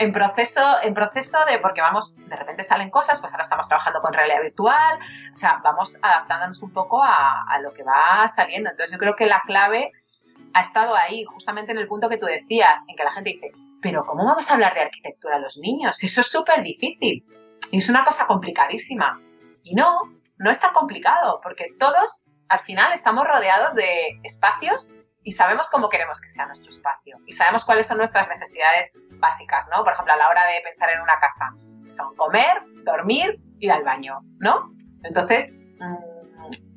[0.01, 4.01] en proceso, en proceso de, porque vamos, de repente salen cosas, pues ahora estamos trabajando
[4.01, 4.99] con realidad virtual,
[5.31, 8.71] o sea, vamos adaptándonos un poco a, a lo que va saliendo.
[8.71, 9.93] Entonces yo creo que la clave
[10.55, 13.53] ha estado ahí, justamente en el punto que tú decías, en que la gente dice,
[13.83, 16.03] pero ¿cómo vamos a hablar de arquitectura a los niños?
[16.03, 17.23] Eso es súper difícil
[17.71, 19.21] y es una cosa complicadísima.
[19.63, 20.01] Y no,
[20.39, 24.91] no es tan complicado, porque todos al final estamos rodeados de espacios
[25.23, 29.69] y sabemos cómo queremos que sea nuestro espacio y sabemos cuáles son nuestras necesidades básicas,
[29.71, 29.85] ¿no?
[29.85, 31.51] Por ejemplo, a la hora de pensar en una casa,
[31.91, 34.73] son comer, dormir, ir al baño, ¿no?
[35.03, 36.11] Entonces, mmm,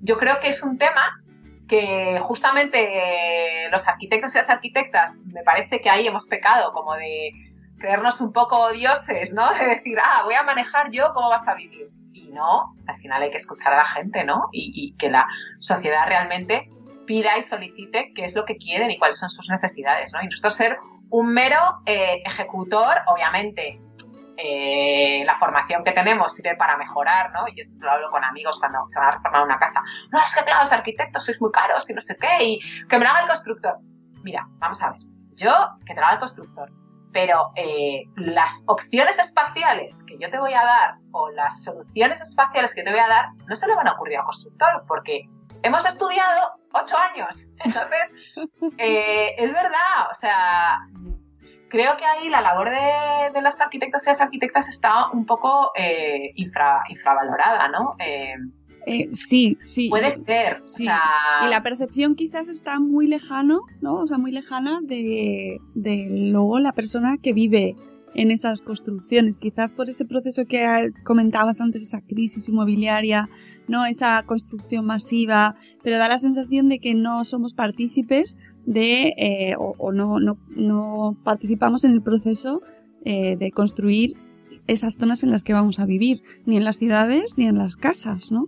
[0.01, 1.23] yo creo que es un tema
[1.67, 7.31] que justamente los arquitectos y las arquitectas, me parece que ahí hemos pecado como de
[7.79, 9.51] creernos un poco dioses, ¿no?
[9.59, 11.89] De decir, ah, voy a manejar yo cómo vas a vivir.
[12.13, 14.49] y no, al final hay que escuchar a la gente, ¿no?
[14.51, 15.27] Y, y que la
[15.59, 16.67] sociedad realmente
[17.05, 20.21] pida y solicite qué es lo que quieren y cuáles son sus necesidades, ¿no?
[20.21, 20.77] Y nosotros ser
[21.09, 23.79] un mero eh, ejecutor, obviamente,
[24.37, 27.47] eh, la formación que tenemos sirve para mejorar, ¿no?
[27.47, 29.81] Yo lo hablo con amigos cuando se van a reformar una casa.
[30.11, 32.97] No, es que claro, los arquitectos sois muy caros y no sé qué, y que
[32.97, 33.77] me lo haga el constructor.
[34.23, 35.01] Mira, vamos a ver.
[35.35, 35.53] Yo,
[35.85, 36.71] que te lo haga el constructor.
[37.11, 42.73] Pero eh, las opciones espaciales que yo te voy a dar o las soluciones espaciales
[42.73, 45.29] que te voy a dar no se le van a ocurrir al constructor porque
[45.63, 47.47] hemos estudiado ocho años.
[47.63, 48.11] Entonces,
[48.77, 50.79] eh, es verdad, o sea,
[51.69, 55.71] creo que ahí la labor de, de los arquitectos y las arquitectas está un poco
[55.75, 57.95] eh, infra, infravalorada, ¿no?
[57.99, 58.35] Eh,
[58.85, 59.89] eh, sí, sí.
[59.89, 60.61] Puede ser.
[60.67, 60.83] Sí.
[60.83, 61.01] O sea,
[61.45, 63.95] Y la percepción quizás está muy lejano, ¿no?
[63.95, 67.75] O sea, muy lejana de, de luego la persona que vive
[68.15, 69.37] en esas construcciones.
[69.37, 73.29] Quizás por ese proceso que comentabas antes, esa crisis inmobiliaria,
[73.67, 73.85] ¿no?
[73.85, 79.75] Esa construcción masiva, pero da la sensación de que no somos partícipes de, eh, o,
[79.77, 82.61] o no, no, no participamos en el proceso
[83.05, 84.15] eh, de construir
[84.67, 87.75] esas zonas en las que vamos a vivir, ni en las ciudades ni en las
[87.75, 88.45] casas, ¿no?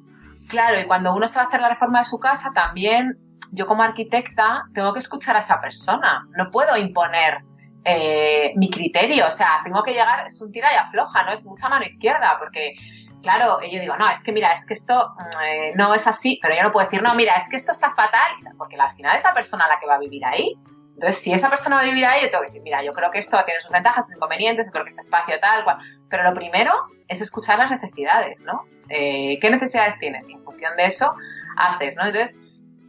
[0.47, 3.17] Claro, y cuando uno se va a hacer la reforma de su casa, también
[3.51, 6.27] yo como arquitecta tengo que escuchar a esa persona.
[6.37, 7.43] No puedo imponer
[7.85, 9.27] eh, mi criterio.
[9.27, 12.37] O sea, tengo que llegar, es un tira y afloja, no es mucha mano izquierda,
[12.39, 12.75] porque,
[13.21, 16.55] claro, yo digo, no, es que mira, es que esto eh, no es así, pero
[16.55, 19.23] yo no puedo decir, no, mira, es que esto está fatal, porque al final es
[19.23, 20.55] la persona la que va a vivir ahí.
[20.95, 23.11] Entonces, si esa persona va a vivir ahí, yo tengo que decir, mira, yo creo
[23.11, 25.77] que esto tiene sus ventajas, sus inconvenientes, yo creo que este espacio tal, cual.
[26.09, 26.71] Pero lo primero
[27.09, 28.63] es escuchar las necesidades, ¿no?
[28.89, 30.27] Eh, ¿Qué necesidades tienes?
[30.29, 31.13] Y en función de eso,
[31.57, 32.05] haces, ¿no?
[32.05, 32.37] Entonces,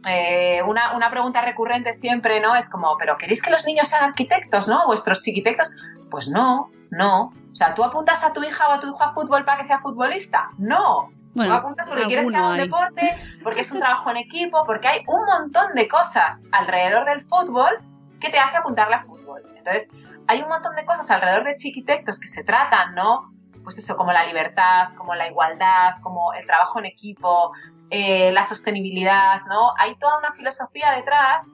[0.05, 2.55] eh, una, una, pregunta recurrente siempre, ¿no?
[2.55, 4.85] Es como, ¿pero queréis que los niños sean arquitectos, ¿no?
[4.85, 5.71] Vuestros chiquitectos.
[6.09, 7.31] Pues no, no.
[7.51, 9.63] O sea, ¿tú apuntas a tu hija o a tu hijo a fútbol para que
[9.63, 10.49] sea futbolista?
[10.57, 11.09] No.
[11.33, 14.63] Bueno, tú apuntas porque quieres que haga un deporte, porque es un trabajo en equipo,
[14.65, 17.77] porque hay un montón de cosas alrededor del fútbol
[18.19, 19.41] que te hace apuntarle a fútbol.
[19.55, 19.89] Entonces,
[20.27, 23.31] hay un montón de cosas alrededor de chiquitectos que se tratan, ¿no?
[23.63, 27.51] Pues eso, como la libertad, como la igualdad, como el trabajo en equipo,
[27.89, 29.73] eh, la sostenibilidad, ¿no?
[29.77, 31.45] Hay toda una filosofía detrás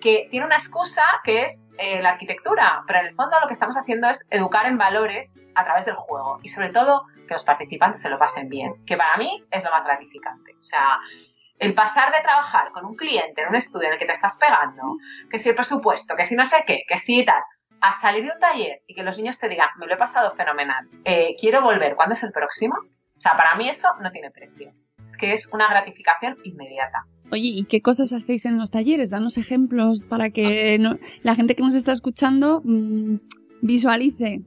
[0.00, 3.54] que tiene una excusa que es eh, la arquitectura, pero en el fondo lo que
[3.54, 7.44] estamos haciendo es educar en valores a través del juego y sobre todo que los
[7.44, 10.54] participantes se lo pasen bien, que para mí es lo más gratificante.
[10.58, 10.98] O sea,
[11.58, 14.36] el pasar de trabajar con un cliente en un estudio en el que te estás
[14.36, 14.82] pegando,
[15.30, 17.42] que si el presupuesto, que si no sé qué, que si tal,
[17.80, 20.34] a salir de un taller y que los niños te digan, me lo he pasado
[20.34, 22.76] fenomenal, eh, quiero volver, ¿cuándo es el próximo?
[22.76, 24.72] O sea, para mí eso no tiene precio.
[25.18, 27.06] Que es una gratificación inmediata.
[27.30, 29.10] Oye, ¿y qué cosas hacéis en los talleres?
[29.10, 33.16] Danos ejemplos para que no- la gente que nos está escuchando mm,
[33.60, 34.40] visualice.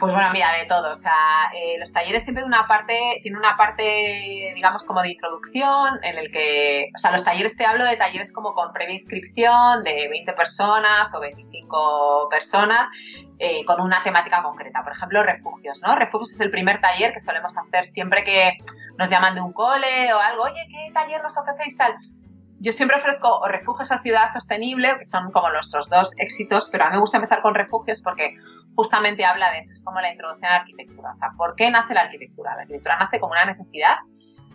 [0.00, 0.92] Pues bueno, mira, de todo.
[0.92, 6.02] O sea, eh, los talleres siempre una parte, tiene una parte, digamos, como de introducción,
[6.02, 9.84] en el que, o sea, los talleres te hablo de talleres como con previa inscripción
[9.84, 12.88] de 20 personas o 25 personas,
[13.38, 14.82] eh, con una temática concreta.
[14.82, 15.94] Por ejemplo, refugios, ¿no?
[15.94, 18.56] Refugios es el primer taller que solemos hacer siempre que
[18.96, 20.44] nos llaman de un cole o algo.
[20.44, 21.94] Oye, ¿qué taller nos ofrecéis tal?
[22.58, 26.84] Yo siempre ofrezco o refugios a ciudad sostenible, que son como nuestros dos éxitos, pero
[26.84, 28.36] a mí me gusta empezar con refugios porque
[28.74, 31.10] justamente habla de eso, es como la introducción a la arquitectura.
[31.10, 32.54] O sea, ¿por qué nace la arquitectura?
[32.54, 33.96] La arquitectura nace como una necesidad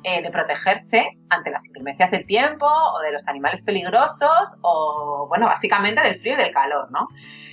[0.04, 5.47] eh, de protegerse ante las inclemencias del tiempo o de los animales peligrosos o, bueno,
[5.47, 7.08] básicamente del frío y del calor, ¿no?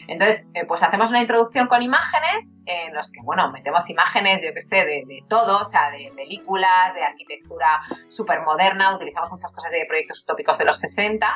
[0.08, 4.52] Entonces, eh, pues hacemos una introducción con imágenes en los que, bueno, metemos imágenes, yo
[4.52, 9.50] qué sé, de, de todo, o sea, de películas, de arquitectura súper moderna, utilizamos muchas
[9.52, 11.26] cosas de proyectos utópicos de los 60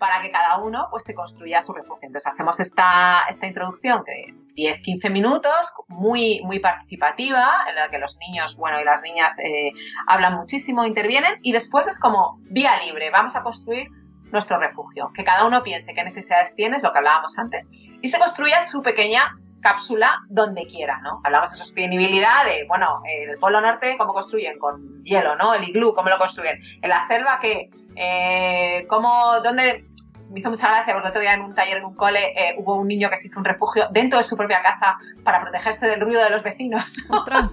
[0.00, 2.08] para que cada uno pues se construya su refugio.
[2.08, 8.16] Entonces hacemos esta, esta introducción de 10-15 minutos, muy, muy participativa, en la que los
[8.16, 9.70] niños, bueno, y las niñas eh,
[10.06, 13.88] hablan muchísimo, intervienen, y después es como vía libre, vamos a construir
[14.32, 17.68] nuestro refugio, que cada uno piense qué necesidades tiene, es lo que hablábamos antes,
[18.00, 21.20] y se construya su pequeña cápsula donde quiera, ¿no?
[21.24, 24.58] Hablamos de sostenibilidad, de, bueno, el Polo Norte, ¿cómo construyen?
[24.58, 25.52] Con hielo, ¿no?
[25.52, 26.58] El iglú, ¿cómo lo construyen?
[26.80, 27.68] En la selva, ¿qué?
[27.96, 29.84] Eh, ¿Cómo, dónde?
[30.30, 32.54] Me hizo mucha gracia porque el otro día en un taller en un cole eh,
[32.58, 35.86] hubo un niño que se hizo un refugio dentro de su propia casa para protegerse
[35.86, 36.96] del ruido de los vecinos.
[37.10, 37.52] ¡Ostras!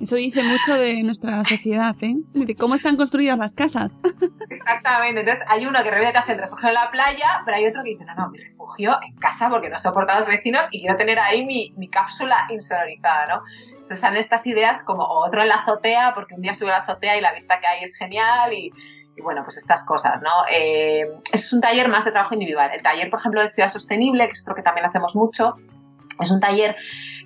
[0.00, 2.14] Eso dice mucho de nuestra sociedad, ¿eh?
[2.32, 4.00] De cómo están construidas las casas.
[4.48, 5.20] Exactamente.
[5.20, 7.90] Entonces hay uno que realmente hace el refugio en la playa, pero hay otro que
[7.90, 10.96] dice, no, no, mi refugio en casa porque no soporto a los vecinos y quiero
[10.96, 13.42] tener ahí mi, mi cápsula insonorizada, ¿no?
[13.72, 16.84] Entonces salen estas ideas como otro en la azotea, porque un día sube a la
[16.84, 18.70] azotea y la vista que hay es genial y,
[19.20, 20.30] y bueno, pues estas cosas, ¿no?
[20.50, 22.70] Eh, es un taller más de trabajo individual.
[22.72, 25.56] El taller, por ejemplo, de ciudad sostenible, que es otro que también hacemos mucho,
[26.18, 26.74] es un taller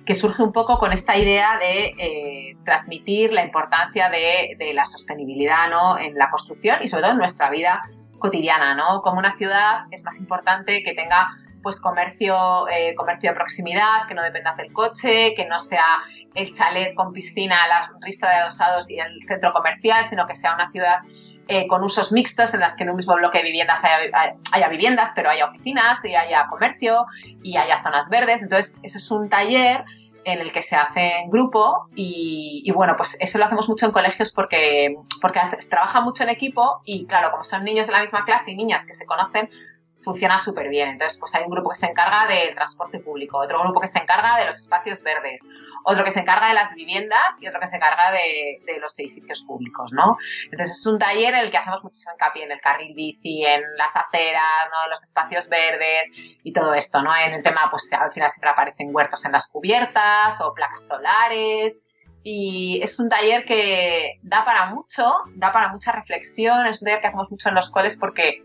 [0.05, 4.85] que surge un poco con esta idea de eh, transmitir la importancia de, de, la
[4.85, 5.97] sostenibilidad ¿no?
[5.97, 7.81] en la construcción y sobre todo en nuestra vida
[8.19, 9.01] cotidiana, ¿no?
[9.01, 11.29] Como una ciudad es más importante que tenga
[11.63, 16.03] pues comercio, eh, comercio de proximidad, que no dependas del coche, que no sea
[16.35, 20.53] el chalet con piscina, la rista de adosados y el centro comercial, sino que sea
[20.53, 20.99] una ciudad
[21.47, 24.67] eh, con usos mixtos en las que en un mismo bloque de viviendas haya, haya,
[24.69, 27.05] viviendas, pero haya oficinas y haya comercio
[27.43, 28.41] y haya zonas verdes.
[28.41, 29.85] Entonces, eso es un taller
[30.23, 33.85] en el que se hace en grupo y, y, bueno, pues eso lo hacemos mucho
[33.85, 37.93] en colegios porque, porque se trabaja mucho en equipo y claro, como son niños de
[37.93, 39.49] la misma clase y niñas que se conocen,
[40.05, 40.89] funciona súper bien.
[40.89, 43.99] Entonces, pues hay un grupo que se encarga del transporte público, otro grupo que se
[43.99, 45.41] encarga de los espacios verdes,
[45.83, 48.97] otro que se encarga de las viviendas y otro que se encarga de, de los
[48.99, 50.17] edificios públicos, ¿no?
[50.45, 53.61] Entonces, es un taller en el que hacemos muchísimo hincapié en el carril bici, en
[53.77, 54.89] las aceras, ¿no?
[54.89, 56.09] Los espacios verdes
[56.43, 57.13] y todo esto, ¿no?
[57.15, 61.79] En el tema, pues al final siempre aparecen huertos en las cubiertas o placas solares
[62.27, 67.01] y es un taller que da para mucho, da para mucha reflexión, es un taller
[67.01, 68.37] que hacemos mucho en los coles porque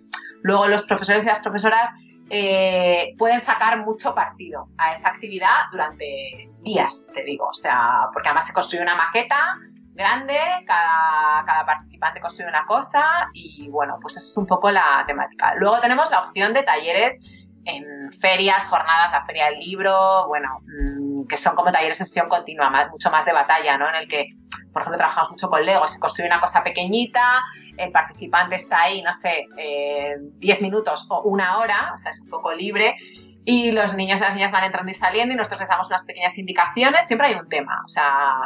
[0.43, 1.91] luego los profesores y las profesoras
[2.31, 8.29] eh, pueden sacar mucho partido a esa actividad durante días, te digo, o sea, porque
[8.29, 9.57] además se construye una maqueta
[9.95, 13.03] grande, cada, participante construye una cosa
[13.35, 15.55] y bueno, pues eso es un poco la temática.
[15.57, 17.19] Luego tenemos la opción de talleres
[17.65, 22.29] en ferias, jornadas, la feria del libro, bueno, mmm, que son como talleres de sesión
[22.29, 23.89] continua, mucho más de batalla, ¿no?
[23.89, 24.29] En el que,
[24.73, 27.43] por ejemplo, trabajamos mucho con Lego, se construye una cosa pequeñita,
[27.81, 32.21] el participante está ahí, no sé, 10 eh, minutos o una hora, o sea, es
[32.21, 32.95] un poco libre,
[33.45, 36.05] y los niños y las niñas van entrando y saliendo y nosotros les damos unas
[36.05, 38.43] pequeñas indicaciones, siempre hay un tema, o sea,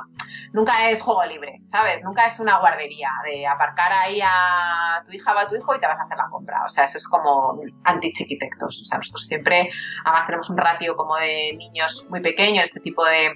[0.53, 2.03] nunca es juego libre, ¿sabes?
[2.05, 5.81] Nunca es una guardería de aparcar ahí a tu hija o a tu hijo y
[5.81, 9.27] te vas a hacer la compra, o sea, eso es como anti-chiquitectos, o sea, nosotros
[9.27, 9.69] siempre,
[10.05, 13.33] además tenemos un ratio como de niños muy pequeños, este tipo de,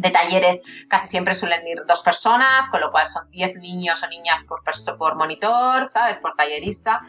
[0.00, 4.08] de talleres casi siempre suelen ir dos personas, con lo cual son 10 niños o
[4.08, 4.62] niñas por,
[4.96, 6.18] por monitor, ¿sabes?
[6.18, 7.02] Por tallerista.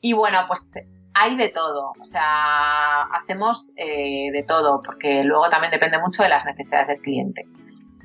[0.00, 0.74] Y bueno, pues
[1.14, 6.28] hay de todo, o sea, hacemos eh, de todo, porque luego también depende mucho de
[6.28, 7.46] las necesidades del cliente.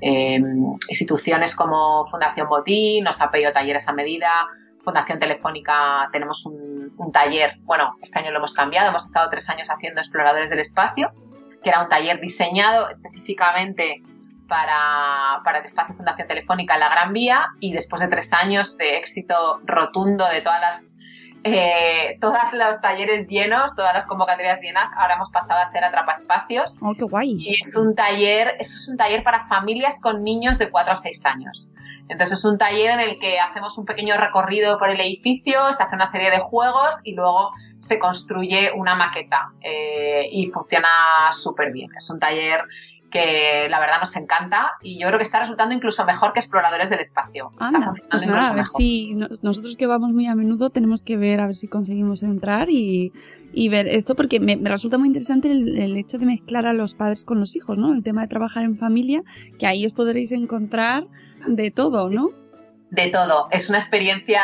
[0.01, 0.41] Eh,
[0.87, 4.47] instituciones como Fundación Botín nos ha pedido talleres a medida,
[4.81, 9.47] Fundación Telefónica tenemos un, un, taller, bueno, este año lo hemos cambiado, hemos estado tres
[9.49, 11.11] años haciendo Exploradores del Espacio,
[11.61, 14.01] que era un taller diseñado específicamente
[14.51, 18.75] para, para el espacio Fundación Telefónica en la Gran Vía y después de tres años
[18.75, 20.95] de éxito rotundo de todas las
[21.45, 26.11] eh, todos los talleres llenos, todas las convocatorias llenas, ahora hemos pasado a ser Atrapa
[26.11, 26.75] Espacios.
[26.81, 27.37] Oh, qué guay.
[27.39, 30.95] Y es un taller, eso es un taller para familias con niños de 4 a
[30.97, 31.71] 6 años.
[32.09, 35.81] Entonces es un taller en el que hacemos un pequeño recorrido por el edificio, se
[35.81, 40.89] hace una serie de juegos y luego se construye una maqueta eh, y funciona
[41.31, 41.89] súper bien.
[41.95, 42.65] Es un taller
[43.11, 46.89] que la verdad nos encanta y yo creo que está resultando incluso mejor que Exploradores
[46.89, 47.51] del Espacio.
[47.59, 48.81] Anda, pues nada, a ver mejor.
[48.81, 52.69] si nosotros que vamos muy a menudo tenemos que ver a ver si conseguimos entrar
[52.69, 53.13] y,
[53.53, 56.73] y ver esto porque me, me resulta muy interesante el, el, hecho de mezclar a
[56.73, 57.93] los padres con los hijos, ¿no?
[57.93, 59.21] El tema de trabajar en familia,
[59.59, 61.07] que ahí os podréis encontrar
[61.47, 62.40] de todo, ¿no?
[62.91, 63.47] De todo.
[63.51, 64.43] Es una experiencia,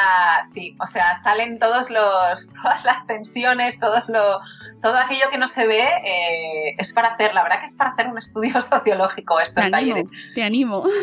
[0.51, 4.39] sí, o sea, salen todos los, todas las tensiones, todo lo,
[4.81, 7.91] todo aquello que no se ve, eh, es para hacer, la verdad que es para
[7.91, 10.07] hacer un estudio sociológico estos te talleres.
[10.07, 10.83] Animo, te animo.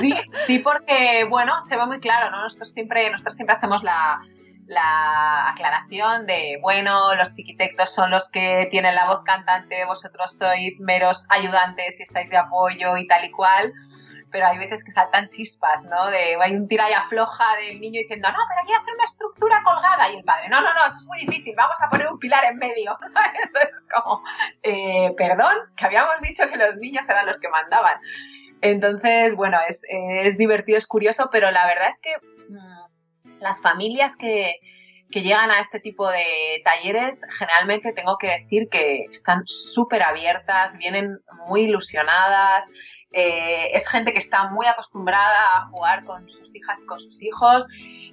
[0.00, 0.12] Sí,
[0.44, 2.42] sí, porque, bueno, se ve muy claro, ¿no?
[2.42, 4.20] Nosotros siempre, nosotros siempre hacemos la,
[4.66, 10.80] la aclaración de, bueno, los chiquitectos son los que tienen la voz cantante, vosotros sois
[10.80, 13.72] meros ayudantes y estáis de apoyo y tal y cual
[14.36, 16.10] pero hay veces que saltan chispas, ¿no?
[16.10, 19.62] De hay un tira y afloja del niño diciendo, no, pero que hacer una estructura
[19.64, 20.12] colgada.
[20.12, 22.44] Y el padre, no, no, no, eso es muy difícil, vamos a poner un pilar
[22.44, 22.98] en medio.
[23.44, 24.22] Entonces, como,
[24.62, 27.98] eh, perdón, que habíamos dicho que los niños eran los que mandaban.
[28.60, 32.14] Entonces, bueno, es, es divertido, es curioso, pero la verdad es que
[32.50, 34.60] mmm, las familias que,
[35.10, 40.76] que llegan a este tipo de talleres, generalmente tengo que decir que están súper abiertas,
[40.76, 42.66] vienen muy ilusionadas,
[43.18, 47.22] eh, es gente que está muy acostumbrada a jugar con sus hijas y con sus
[47.22, 47.66] hijos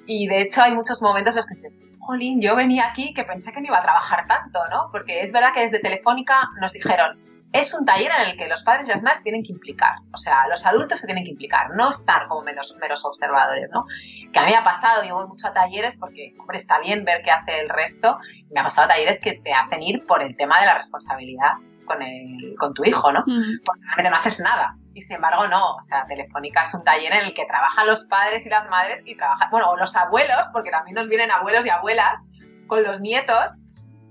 [0.07, 3.25] y de hecho hay muchos momentos en los que dicen, jolín, yo venía aquí que
[3.25, 4.87] pensé que no iba a trabajar tanto, ¿no?
[4.93, 7.19] Porque es verdad que desde Telefónica nos dijeron,
[7.51, 10.17] es un taller en el que los padres y las madres tienen que implicar, o
[10.17, 13.85] sea, los adultos se tienen que implicar, no estar como menos, meros observadores, ¿no?
[14.31, 17.03] Que a mí me ha pasado, yo voy mucho a talleres porque, hombre, está bien
[17.03, 18.19] ver qué hace el resto,
[18.49, 20.75] y me ha pasado a talleres que te hacen ir por el tema de la
[20.75, 21.55] responsabilidad
[21.85, 23.23] con, el, con tu hijo, ¿no?
[23.27, 23.59] Mm.
[23.65, 24.75] Porque realmente no haces nada.
[24.95, 25.75] Y sin embargo, no.
[25.75, 29.01] O sea, Telefónica es un taller en el que trabajan los padres y las madres
[29.05, 32.19] y trabajan, bueno, los abuelos, porque también nos vienen abuelos y abuelas
[32.67, 33.51] con los nietos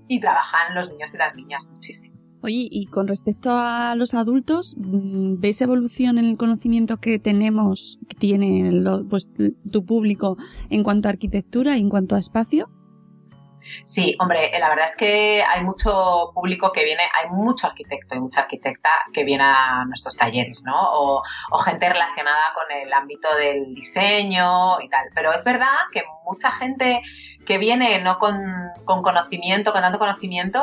[0.07, 2.13] y trabajan los niños y las niñas muchísimo.
[2.41, 7.99] Oye, y con respecto a los adultos, mm, ¿ves evolución en el conocimiento que tenemos,
[8.09, 9.29] que tiene lo- pues,
[9.71, 10.35] tu público
[10.69, 12.69] en cuanto a arquitectura y en cuanto a espacio?
[13.83, 18.19] Sí, hombre, la verdad es que hay mucho público que viene, hay mucho arquitecto y
[18.19, 20.75] mucha arquitecta que viene a nuestros talleres, ¿no?
[20.75, 21.23] O,
[21.63, 25.05] gente relacionada con el ámbito del diseño y tal.
[25.15, 27.01] Pero es verdad que mucha gente
[27.45, 28.37] que viene no con,
[28.85, 30.61] con conocimiento, con tanto conocimiento,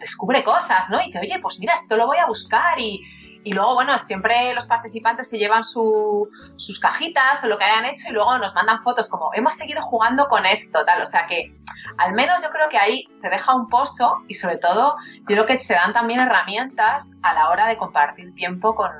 [0.00, 1.00] descubre cosas, ¿no?
[1.00, 3.00] Y dice, oye, pues mira, esto lo voy a buscar y,
[3.44, 7.84] y luego, bueno, siempre los participantes se llevan su, sus cajitas o lo que hayan
[7.86, 11.00] hecho y luego nos mandan fotos como hemos seguido jugando con esto, tal.
[11.02, 11.54] O sea que
[11.98, 15.46] al menos yo creo que ahí se deja un pozo y sobre todo yo creo
[15.46, 18.90] que se dan también herramientas a la hora de compartir tiempo con,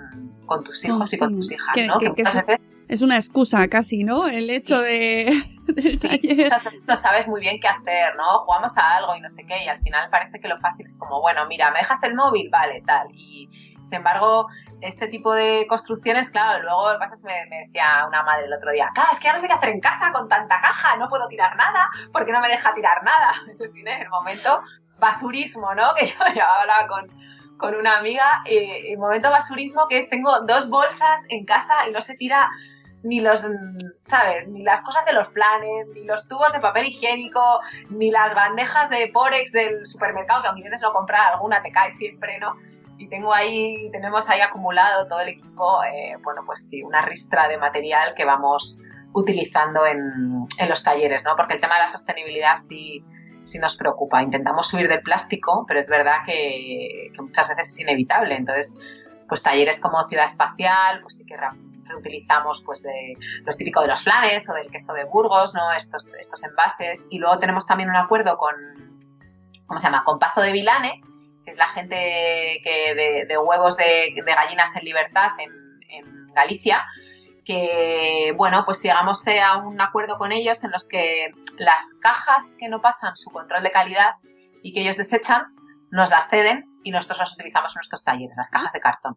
[0.46, 1.98] con tus hijos y con tus hijas, Que- ¿no?
[1.98, 4.28] que- Que muchas veces Es una excusa casi, ¿no?
[4.28, 5.44] El hecho de...
[5.76, 6.36] Sí, taller.
[6.44, 8.38] muchas veces no sabes muy bien qué hacer, ¿no?
[8.46, 10.96] Jugamos a algo y no sé qué, y al final parece que lo fácil es
[10.96, 12.48] como, bueno, mira, ¿me dejas el móvil?
[12.50, 13.08] Vale, tal.
[13.12, 13.50] Y
[13.88, 14.48] sin embargo,
[14.80, 19.08] este tipo de construcciones, claro, luego que me, decía una madre el otro día, claro,
[19.12, 21.56] es que ya no sé qué hacer en casa con tanta caja, no puedo tirar
[21.56, 23.34] nada, porque no me deja tirar nada.
[23.72, 24.62] Tiene el momento
[24.98, 25.94] basurismo, ¿no?
[25.96, 27.08] Que yo hablaba con,
[27.56, 31.92] con una amiga, eh, el momento basurismo que es, tengo dos bolsas en casa y
[31.92, 32.48] no se tira
[33.02, 33.46] ni los,
[34.04, 34.48] ¿sabes?
[34.48, 37.60] Ni las cosas de los planes, ni los tubos de papel higiénico,
[37.90, 41.92] ni las bandejas de Porex del supermercado, que aunque intentes no comprar, alguna te cae
[41.92, 42.56] siempre, ¿no?
[42.98, 47.46] Y tengo ahí, tenemos ahí acumulado todo el equipo, eh, bueno, pues sí, una ristra
[47.48, 48.80] de material que vamos
[49.12, 51.36] utilizando en, en los talleres, ¿no?
[51.36, 53.04] Porque el tema de la sostenibilidad sí,
[53.44, 54.22] sí nos preocupa.
[54.22, 58.34] Intentamos subir del plástico, pero es verdad que, muchas veces es inevitable.
[58.34, 58.74] Entonces,
[59.28, 61.48] pues talleres como Ciudad Espacial, pues sí que re-
[61.84, 65.72] reutilizamos pues de los típicos de los flanes o del queso de Burgos, ¿no?
[65.72, 67.00] Estos, estos envases.
[67.10, 68.54] Y luego tenemos también un acuerdo con,
[69.66, 70.02] ¿cómo se llama?
[70.04, 71.00] Con Pazo de Vilane,
[71.48, 75.50] que es la gente que de, de huevos de, de gallinas en libertad en,
[75.88, 76.84] en Galicia,
[77.46, 82.54] que, bueno, pues llegamos eh, a un acuerdo con ellos en los que las cajas
[82.58, 84.16] que no pasan su control de calidad
[84.62, 85.46] y que ellos desechan,
[85.90, 89.16] nos las ceden y nosotros las utilizamos en nuestros talleres, las cajas de cartón.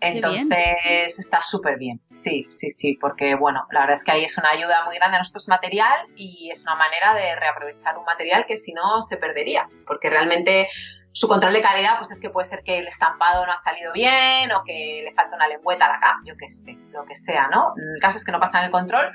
[0.00, 4.36] Entonces está súper bien, sí, sí, sí, porque bueno, la verdad es que ahí es
[4.36, 8.44] una ayuda muy grande a nuestros material y es una manera de reaprovechar un material
[8.44, 10.68] que si no se perdería, porque realmente
[11.16, 13.90] su control de calidad pues es que puede ser que el estampado no ha salido
[13.94, 17.16] bien o que le falta una lengüeta a la cama, yo qué sé, lo que
[17.16, 17.72] sea, ¿no?
[17.94, 19.06] El caso es que no pasan el control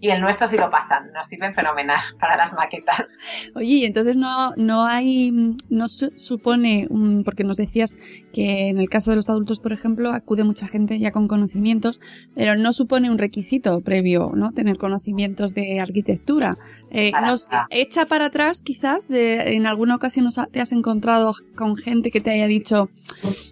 [0.00, 3.16] y el nuestro sí lo pasan, nos sirven fenomenal para las maquetas.
[3.56, 5.32] Oye, y entonces no, no hay,
[5.70, 6.86] no su- supone,
[7.24, 7.96] porque nos decías
[8.32, 12.00] que en el caso de los adultos, por ejemplo, acude mucha gente ya con conocimientos,
[12.36, 14.52] pero no supone un requisito previo, ¿no?
[14.52, 16.56] Tener conocimientos de arquitectura.
[16.92, 17.66] Eh, Para nos nada.
[17.70, 22.30] echa para atrás, quizás, de, en alguna ocasión te has encontrado con gente que te
[22.30, 22.88] haya dicho,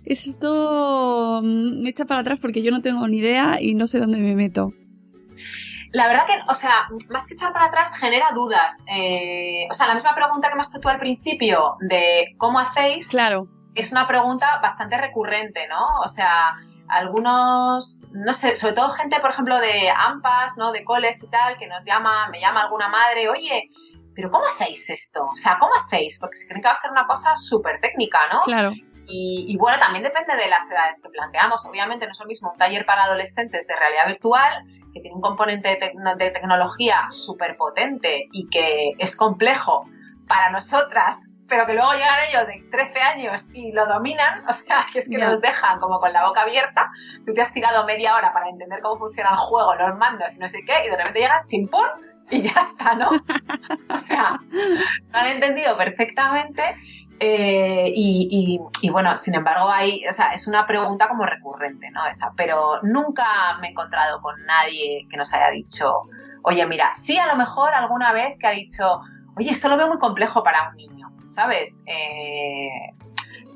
[0.05, 4.19] esto me echa para atrás porque yo no tengo ni idea y no sé dónde
[4.19, 4.73] me meto.
[5.93, 8.83] La verdad que, o sea, más que echar para atrás, genera dudas.
[8.87, 12.59] Eh, o sea, la misma pregunta que me has hecho tú al principio de cómo
[12.59, 13.47] hacéis, Claro.
[13.75, 16.01] es una pregunta bastante recurrente, ¿no?
[16.05, 16.49] O sea,
[16.89, 20.73] algunos, no sé, sobre todo gente, por ejemplo, de AMPAs, ¿no?
[20.73, 23.71] De coles y tal, que nos llama, me llama alguna madre, oye,
[24.17, 25.25] pero ¿cómo hacéis esto?
[25.27, 26.19] O sea, ¿cómo hacéis?
[26.19, 28.41] Porque se creen que va a ser una cosa súper técnica, ¿no?
[28.41, 28.73] Claro.
[29.09, 31.65] Y, y bueno, también depende de las edades que planteamos.
[31.67, 35.21] Obviamente no es lo mismo un taller para adolescentes de realidad virtual, que tiene un
[35.21, 39.85] componente de, tecno- de tecnología súper potente y que es complejo
[40.27, 41.17] para nosotras,
[41.49, 45.09] pero que luego llegan ellos de 13 años y lo dominan, o sea, que es
[45.09, 46.91] que nos dejan como con la boca abierta.
[47.25, 50.39] Tú te has tirado media hora para entender cómo funciona el juego, los mandos y
[50.39, 51.87] no sé qué, y de repente llegan chimpún
[52.31, 53.09] y ya está, ¿no?
[53.91, 54.39] o sea,
[55.13, 56.63] lo han entendido perfectamente.
[57.21, 61.91] eh, y, y- y bueno, sin embargo, hay, o sea, es una pregunta como recurrente,
[61.91, 62.07] ¿no?
[62.07, 66.03] Esa, pero nunca me he encontrado con nadie que nos haya dicho,
[66.43, 69.01] oye, mira, sí a lo mejor alguna vez que ha dicho,
[69.37, 71.83] oye, esto lo veo muy complejo para un niño, ¿sabes?
[71.87, 72.93] Eh,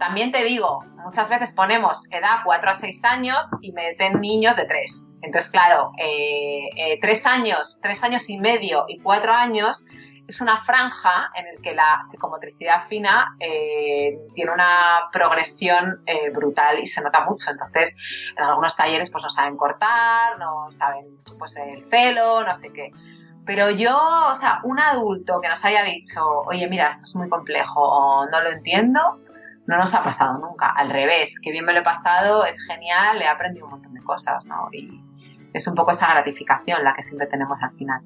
[0.01, 4.65] también te digo, muchas veces ponemos edad 4 a 6 años y meten niños de
[4.65, 5.11] 3.
[5.21, 9.85] Entonces, claro, eh, eh, 3 años, 3 años y medio y 4 años
[10.27, 16.79] es una franja en el que la psicomotricidad fina eh, tiene una progresión eh, brutal
[16.79, 17.51] y se nota mucho.
[17.51, 17.95] Entonces,
[18.39, 21.05] en algunos talleres pues no saben cortar, no saben
[21.39, 22.91] pues el celo, no sé qué.
[23.45, 23.99] Pero yo,
[24.31, 28.41] o sea, un adulto que nos haya dicho, oye, mira, esto es muy complejo no
[28.41, 29.19] lo entiendo,
[29.71, 30.69] no nos ha pasado nunca.
[30.69, 34.03] Al revés, que bien me lo he pasado, es genial, he aprendido un montón de
[34.03, 34.69] cosas, ¿no?
[34.73, 35.01] Y
[35.55, 38.01] es un poco esa gratificación la que siempre tenemos al final.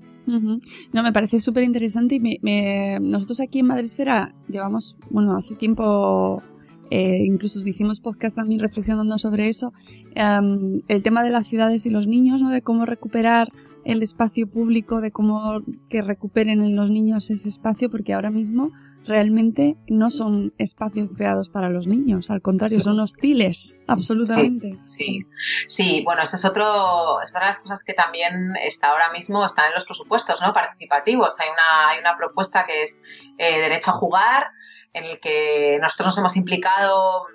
[0.93, 5.55] No, me parece súper interesante y me, me- nosotros aquí en Madresfera llevamos, bueno, hace
[5.55, 6.43] tiempo
[6.91, 9.73] eh, incluso hicimos podcast también reflexionando sobre eso,
[10.15, 12.51] em, el tema de las ciudades y los niños, ¿no?
[12.51, 13.49] De cómo recuperar
[13.85, 15.61] el espacio público, de cómo
[15.91, 18.71] que recuperen en los niños ese espacio, porque ahora mismo
[19.07, 24.79] realmente no son espacios creados para los niños, al contrario, son hostiles, absolutamente.
[24.85, 25.21] Sí,
[25.67, 29.45] sí, bueno, eso es otro, es otra de las cosas que también está ahora mismo,
[29.45, 30.53] están en los presupuestos, ¿no?
[30.53, 31.39] Participativos.
[31.41, 33.01] Hay una, hay una propuesta que es
[33.39, 34.47] eh, derecho a jugar,
[34.93, 37.27] en el que nosotros nos hemos implicado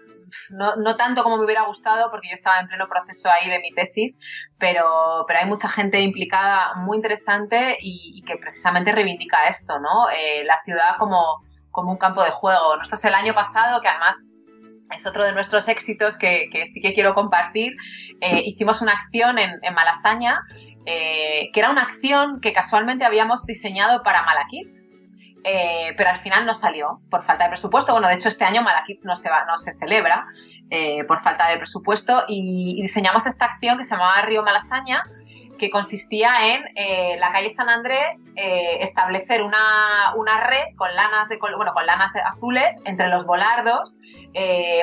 [0.49, 3.59] no, no, tanto como me hubiera gustado porque yo estaba en pleno proceso ahí de
[3.59, 4.17] mi tesis,
[4.57, 10.09] pero, pero hay mucha gente implicada muy interesante y, que precisamente reivindica esto, ¿no?
[10.09, 11.43] Eh, la ciudad como,
[11.79, 12.77] como un campo de juego.
[12.77, 14.15] Nosotros el año pasado, que además
[14.95, 17.73] es otro de nuestros éxitos que, sí que quiero compartir,
[18.21, 20.41] eh, hicimos una acción en, Malasaña,
[20.85, 24.79] eh, que era una acción que casualmente habíamos diseñado para Malakids
[25.43, 27.93] eh, pero al final no salió por falta de presupuesto.
[27.93, 30.27] Bueno, de hecho este año Malakits no se, va, no se celebra
[30.69, 35.01] eh, por falta de presupuesto y, diseñamos esta acción que se llamaba Río Malasaña,
[35.59, 41.37] que consistía en eh, la calle San Andrés establecer una, una, red con lanas de
[41.37, 43.97] bueno con lanas azules entre los volardos,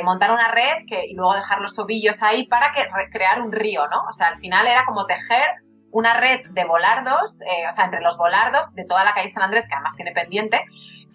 [0.04, 3.86] montar una red que, y luego dejar los ovillos ahí para que crear un río,
[3.88, 4.04] ¿no?
[4.08, 5.46] O sea, al final era como tejer
[5.96, 9.42] una red de volardos, eh, o sea, entre los volardos de toda la calle San
[9.42, 10.62] Andrés, que además tiene pendiente,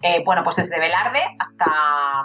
[0.02, 2.24] eh, bueno, pues desde Velarde hasta,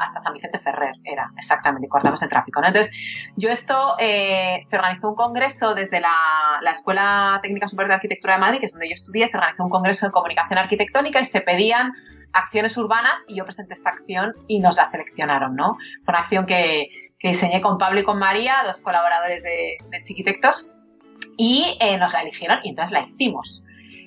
[0.00, 2.60] hasta San Vicente Ferrer, era exactamente, y cortamos el tráfico.
[2.60, 2.68] ¿no?
[2.68, 2.92] Entonces,
[3.36, 6.14] yo esto, eh, se organizó un congreso desde la,
[6.62, 9.64] la, Escuela Técnica Superior de Arquitectura de Madrid, que es donde yo estudié, se organizó
[9.64, 11.92] un congreso de comunicación arquitectónica y se pedían
[12.32, 15.76] acciones urbanas y yo presenté esta acción y nos la seleccionaron, ¿no?
[16.04, 16.88] Fue una acción que,
[17.18, 20.70] que diseñé con Pablo y con María, dos colaboradores de, de Chiquitectos,
[21.36, 23.62] y eh, nos la eligieron y entonces la hicimos.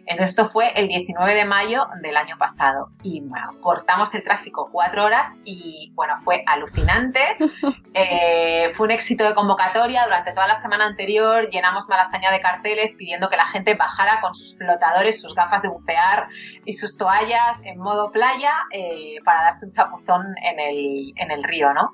[0.05, 4.67] Entonces esto fue el 19 de mayo del año pasado y bueno, cortamos el tráfico
[4.71, 7.19] cuatro horas y bueno, fue alucinante.
[7.95, 10.05] Eh, fue un éxito de convocatoria.
[10.05, 14.33] Durante toda la semana anterior llenamos Malasaña de carteles pidiendo que la gente bajara con
[14.33, 16.27] sus flotadores, sus gafas de bucear
[16.65, 21.43] y sus toallas en modo playa eh, para darse un chapuzón en el, en el
[21.43, 21.91] río, ¿no?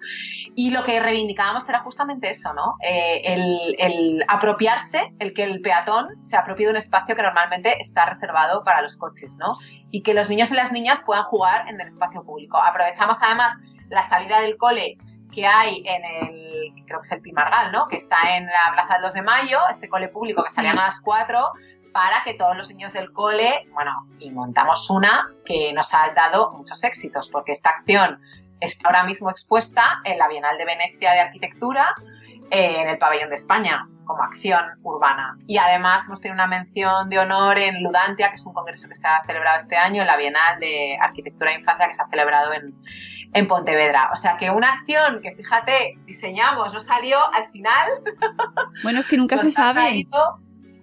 [0.56, 2.76] Y lo que reivindicábamos era justamente eso, ¿no?
[2.82, 7.76] Eh, el, el apropiarse, el que el peatón se apropie de un espacio que normalmente
[7.82, 9.58] está reservado para los coches, ¿no?
[9.92, 12.58] Y que los niños y las niñas puedan jugar en el espacio público.
[12.58, 13.56] Aprovechamos además
[13.90, 14.98] la salida del cole
[15.34, 17.86] que hay en el, creo que es el Pimargal, ¿no?
[17.86, 20.86] Que está en la Plaza del 2 de Mayo, este cole público que salían a
[20.86, 21.52] las 4,
[21.94, 26.52] para que todos los niños del cole, bueno, y montamos una que nos ha dado
[26.52, 28.20] muchos éxitos, porque esta acción
[28.60, 31.94] está ahora mismo expuesta en la Bienal de Venecia de Arquitectura,
[32.52, 35.38] en el Pabellón de España como acción urbana.
[35.46, 38.96] Y además hemos tenido una mención de honor en Ludantia, que es un congreso que
[38.96, 42.08] se ha celebrado este año, en la Bienal de Arquitectura e Infancia que se ha
[42.08, 42.74] celebrado en,
[43.34, 44.10] en Pontevedra.
[44.12, 47.88] O sea que una acción que, fíjate, diseñamos, no salió al final.
[48.82, 50.08] Bueno, es que nunca se sabe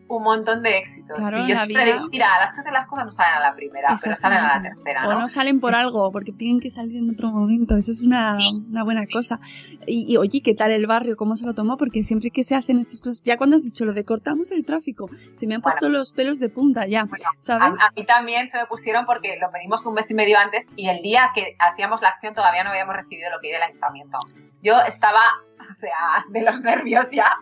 [0.08, 1.18] un montón de éxitos.
[1.18, 4.16] y yo siempre digo, mira, las veces las cosas no salen a la primera, pero
[4.16, 5.02] salen a la tercera.
[5.02, 5.10] ¿no?
[5.10, 7.76] O no salen por algo, porque tienen que salir en otro momento.
[7.76, 8.38] Eso es una,
[8.68, 9.40] una buena cosa.
[9.86, 11.16] Y, oye, ¿qué tal el barrio?
[11.16, 11.76] ¿Cómo se lo tomó?
[11.76, 14.64] Porque siempre que se hacen estas cosas, ya cuando has dicho lo de cortamos el
[14.64, 17.06] tráfico, se me han puesto los pelos de punta ya,
[17.40, 17.80] ¿sabes?
[17.80, 20.88] A, mí también se me pusieron porque lo pedimos un mes y medio antes y
[20.88, 24.18] el día que hacíamos la acción todavía no habíamos recibido lo que del ayuntamiento.
[24.62, 25.20] Yo estaba,
[25.70, 27.36] o sea, de los nervios ya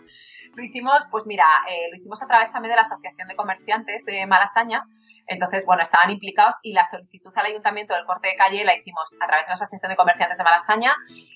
[0.57, 4.05] lo hicimos, pues mira, eh, lo hicimos a través también de la Asociación de Comerciantes
[4.05, 4.85] de Malasaña.
[5.27, 9.15] Entonces, bueno, estaban implicados y la solicitud al ayuntamiento del corte de calle la hicimos
[9.21, 10.95] a través de la Asociación de Comerciantes de Malasaña,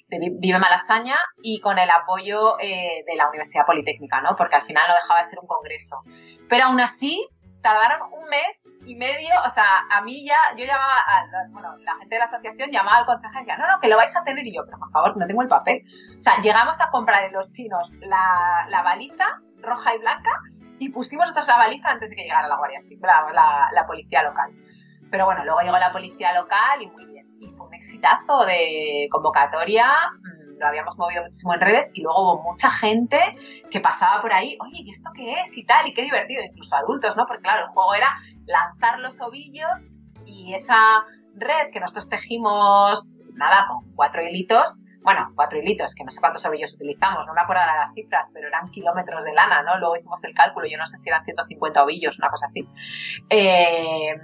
[0.08, 4.36] de Vive Malasaña y con el apoyo eh, de la Universidad Politécnica, ¿no?
[4.36, 6.02] Porque al final no dejaba de ser un congreso.
[6.48, 7.26] Pero aún así,
[7.68, 11.96] tardaron un mes y medio, o sea, a mí ya, yo llamaba, a, bueno, la
[11.96, 14.24] gente de la asociación llamaba al consejero y decía, no, no, que lo vais a
[14.24, 15.84] tener y yo, pero por favor, no tengo el papel.
[16.16, 19.26] O sea, llegamos a comprar de los chinos la, baliza
[19.60, 20.30] roja y blanca
[20.78, 24.22] y pusimos nosotros la baliza antes de que llegara la Guardia Civil, la, la, policía
[24.22, 24.50] local.
[25.10, 27.26] Pero bueno, luego llegó la policía local y muy bien.
[27.40, 29.92] Y fue un exitazo de convocatoria,
[30.22, 33.18] mm, lo habíamos movido muchísimo en redes y luego hubo mucha gente
[33.70, 35.56] que pasaba por ahí, oye, ¿y esto qué es?
[35.56, 37.26] Y tal, y qué divertido, incluso adultos, ¿no?
[37.26, 39.80] Porque claro, el juego era lanzar los ovillos
[40.26, 41.04] y esa
[41.34, 46.44] red que nosotros tejimos, nada, con cuatro hilitos, bueno, cuatro hilitos, que no sé cuántos
[46.44, 49.78] ovillos utilizamos, no me acuerdo de las cifras, pero eran kilómetros de lana, ¿no?
[49.78, 52.68] Luego hicimos el cálculo, yo no sé si eran 150 ovillos, una cosa así.
[53.30, 54.14] Eh,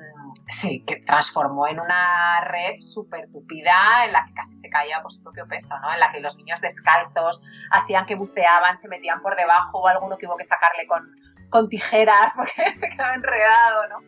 [0.48, 5.12] sí, que transformó en una red súper tupida en la que casi se caía por
[5.12, 5.92] su propio peso, ¿no?
[5.92, 7.40] En la que los niños descalzos
[7.70, 11.10] hacían que buceaban, se metían por debajo o alguno que hubo que sacarle con,
[11.50, 13.98] con tijeras porque se quedaba enredado, ¿no?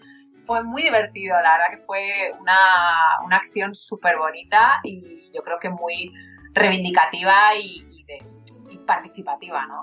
[0.47, 5.59] Fue muy divertido, la verdad que fue una, una acción súper bonita y yo creo
[5.59, 6.13] que muy
[6.55, 9.83] reivindicativa y, de- y participativa, ¿no?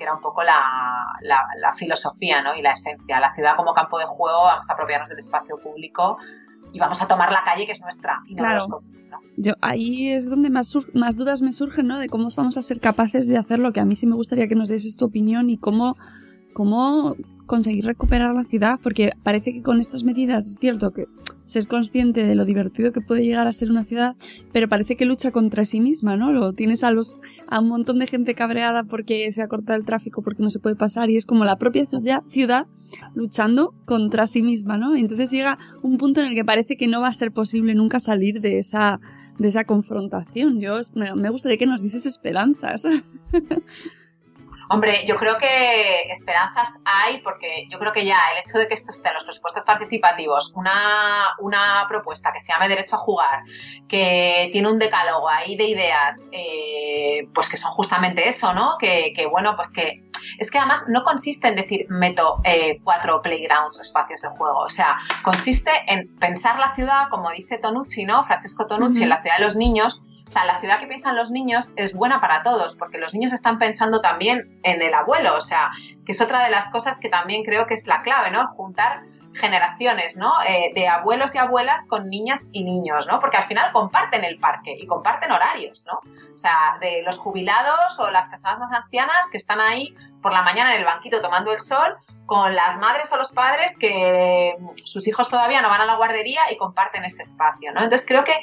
[0.00, 0.58] Que era un poco la,
[1.20, 2.54] la- la filosofía ¿no?
[2.54, 3.20] y la esencia.
[3.20, 6.16] La ciudad como campo de juego, vamos a apropiarnos del espacio público
[6.72, 8.54] y vamos a tomar la calle que es nuestra y no Claro.
[8.60, 9.18] los coches, ¿no?
[9.36, 11.98] Yo, ahí es donde más, más dudas me surgen, ¿no?
[11.98, 14.54] De cómo vamos a ser capaces de hacerlo, que a mí sí me gustaría que
[14.54, 15.96] nos dieses tu opinión y cómo,
[16.52, 17.16] cómo
[17.50, 21.06] conseguir recuperar la ciudad, porque parece que con estas medidas es cierto que
[21.46, 24.14] se es consciente de lo divertido que puede llegar a ser una ciudad,
[24.52, 26.32] pero parece que lucha contra sí misma, ¿no?
[26.32, 29.84] Lo tienes a los a un montón de gente cabreada porque se ha cortado el
[29.84, 31.88] tráfico, porque no se puede pasar y es como la propia
[32.30, 32.66] ciudad,
[33.16, 34.94] luchando contra sí misma, ¿no?
[34.94, 37.98] Entonces llega un punto en el que parece que no va a ser posible nunca
[37.98, 39.00] salir de esa
[39.40, 40.60] de esa confrontación.
[40.60, 40.78] Yo
[41.16, 42.84] me gustaría que nos dices esperanzas.
[44.72, 48.74] Hombre, yo creo que esperanzas hay porque yo creo que ya el hecho de que
[48.74, 53.40] esto esté en los presupuestos participativos, una, una propuesta que se llame Derecho a Jugar,
[53.88, 58.76] que tiene un decálogo ahí de ideas, eh, pues que son justamente eso, ¿no?
[58.78, 60.04] Que, que, bueno, pues que
[60.38, 64.60] es que además no consiste en decir meto eh, cuatro playgrounds o espacios de juego,
[64.60, 68.24] o sea, consiste en pensar la ciudad, como dice Tonucci, ¿no?
[68.24, 70.00] Francesco Tonucci, en la ciudad de los niños,
[70.30, 73.32] o sea, la ciudad que piensan los niños es buena para todos, porque los niños
[73.32, 75.72] están pensando también en el abuelo, o sea,
[76.06, 78.46] que es otra de las cosas que también creo que es la clave, ¿no?
[78.54, 79.02] Juntar
[79.34, 80.32] generaciones, ¿no?
[80.46, 83.18] Eh, de abuelos y abuelas con niñas y niños, ¿no?
[83.18, 85.98] Porque al final comparten el parque y comparten horarios, ¿no?
[86.32, 89.92] O sea, de los jubilados o las personas más ancianas que están ahí
[90.22, 91.96] por la mañana en el banquito tomando el sol,
[92.26, 94.54] con las madres o los padres que
[94.84, 97.82] sus hijos todavía no van a la guardería y comparten ese espacio, ¿no?
[97.82, 98.38] Entonces creo que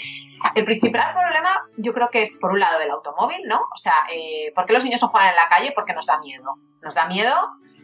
[0.56, 3.62] el principal problema yo creo que es por un lado el automóvil, ¿no?
[3.74, 5.72] O sea, eh, ¿por qué los niños no juegan en la calle?
[5.74, 6.56] Porque nos da miedo.
[6.82, 7.34] Nos da miedo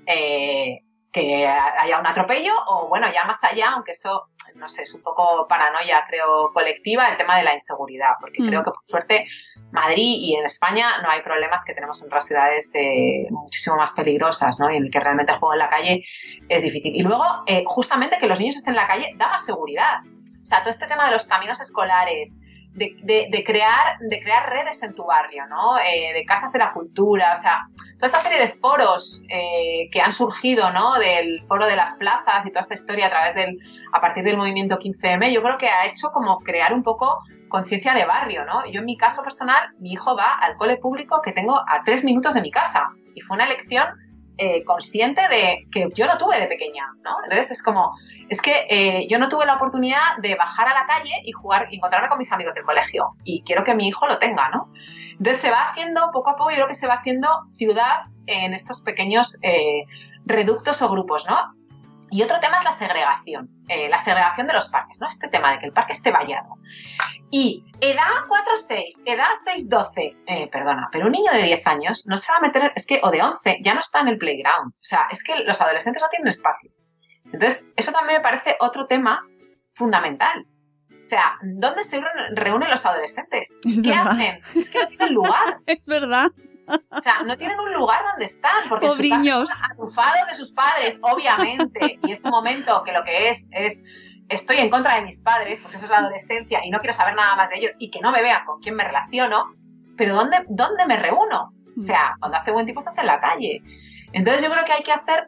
[0.05, 0.79] eh,
[1.13, 4.23] que haya un atropello o bueno, ya más allá, aunque eso,
[4.55, 8.47] no sé, es un poco paranoia, creo, colectiva, el tema de la inseguridad, porque Mm.
[8.47, 9.27] creo que por suerte
[9.73, 13.93] Madrid y en España no hay problemas que tenemos en otras ciudades eh, muchísimo más
[13.93, 14.71] peligrosas, ¿no?
[14.71, 16.05] Y en el que realmente el juego en la calle
[16.47, 16.95] es difícil.
[16.95, 20.01] Y luego, eh, justamente que los niños estén en la calle da más seguridad.
[20.41, 22.37] O sea, todo este tema de los caminos escolares,
[22.75, 25.77] de, crear, de crear redes en tu barrio, ¿no?
[25.77, 30.01] Eh, de casas de la cultura, o sea, toda esta serie de foros eh, que
[30.01, 30.99] han surgido, ¿no?
[30.99, 33.59] Del foro de las plazas y toda esta historia a través del,
[33.91, 37.93] a partir del movimiento 15M, yo creo que ha hecho como crear un poco conciencia
[37.93, 38.65] de barrio, ¿no?
[38.65, 42.03] Yo en mi caso personal, mi hijo va al cole público que tengo a tres
[42.03, 43.89] minutos de mi casa y fue una elección
[44.39, 47.11] eh, consciente de que yo no tuve de pequeña, ¿no?
[47.25, 47.91] Entonces es como,
[48.27, 51.67] es que eh, yo no tuve la oportunidad de bajar a la calle y jugar
[51.69, 54.65] y encontrarme con mis amigos del colegio y quiero que mi hijo lo tenga, ¿no?
[55.11, 58.55] Entonces se va haciendo poco a poco, yo creo que se va haciendo ciudad en
[58.55, 59.83] estos pequeños eh,
[60.25, 61.37] reductos o grupos, ¿no?
[62.09, 65.07] Y otro tema es la segregación, la segregación de los parques, ¿no?
[65.07, 66.57] Este tema de que el parque esté vallado.
[67.35, 72.31] Y edad 4-6, edad 6-12, eh, perdona, pero un niño de 10 años no se
[72.31, 74.71] va a meter, es que, o de 11, ya no está en el playground.
[74.71, 76.69] O sea, es que los adolescentes no tienen espacio.
[77.25, 79.25] Entonces, eso también me parece otro tema
[79.73, 80.45] fundamental.
[80.91, 83.59] O sea, ¿dónde se reúnen- los adolescentes?
[83.65, 84.07] Es ¿Qué verdad.
[84.11, 84.39] hacen?
[84.55, 85.57] Es que no tienen lugar.
[85.65, 86.27] es verdad.
[86.91, 89.49] O sea, no tienen un lugar donde están, porque Pobriños.
[89.51, 91.97] están atufados de sus padres, obviamente.
[92.03, 93.83] Y ese momento que lo que es es
[94.33, 97.15] estoy en contra de mis padres, porque eso es la adolescencia y no quiero saber
[97.15, 99.53] nada más de ellos y que no me vean con quién me relaciono,
[99.97, 101.53] pero ¿dónde, dónde me reúno?
[101.77, 103.61] O sea, cuando hace buen tiempo estás en la calle.
[104.13, 105.27] Entonces yo creo que hay que hacer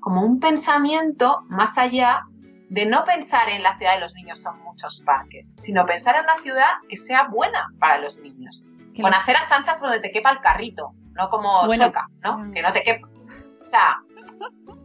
[0.00, 2.24] como un pensamiento más allá
[2.68, 6.24] de no pensar en la ciudad de los niños son muchos parques, sino pensar en
[6.24, 8.62] una ciudad que sea buena para los niños.
[9.00, 11.86] Con aceras anchas donde te quepa el carrito, no como Bueno.
[11.86, 12.50] choca, ¿no?
[12.52, 13.08] Que no te quepa.
[13.62, 13.98] O sea,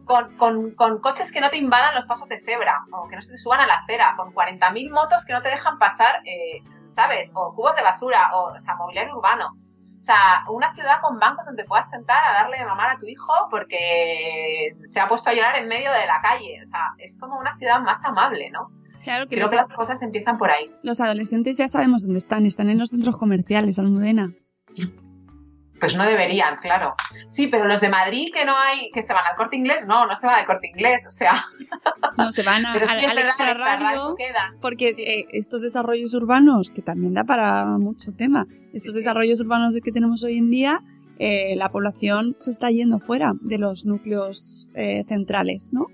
[0.04, 3.22] con, con- con coches que no te invadan los pasos de cebra, o que no
[3.22, 6.62] se te suban a la acera, con 40.000 motos que no te dejan pasar, eh,
[6.90, 7.30] ¿sabes?
[7.34, 9.56] O cubos de basura, o, o sea, mobiliario urbano.
[10.00, 13.06] O sea, una ciudad con bancos donde puedas sentar a darle de mamar a tu
[13.06, 16.60] hijo porque se ha puesto a llorar en medio de la calle.
[16.64, 18.68] O sea, es como una ciudad más amable, ¿no?
[19.04, 20.70] Claro que Creo que las cosas empiezan por ahí.
[20.82, 24.32] los adolescentes ya sabemos dónde están, están en los centros comerciales, Almudena.
[25.82, 26.94] Pues no deberían, claro.
[27.26, 30.06] Sí, pero los de Madrid que no hay, que se van al corte inglés, no,
[30.06, 31.44] no se van al corte inglés, o sea.
[32.16, 34.14] No, se van a, Pero sí es verdad, radio,
[34.60, 39.00] porque eh, estos desarrollos urbanos, que también da para mucho tema, estos sí.
[39.00, 40.78] desarrollos urbanos que tenemos hoy en día,
[41.18, 45.86] eh, la población se está yendo fuera de los núcleos eh, centrales, ¿no?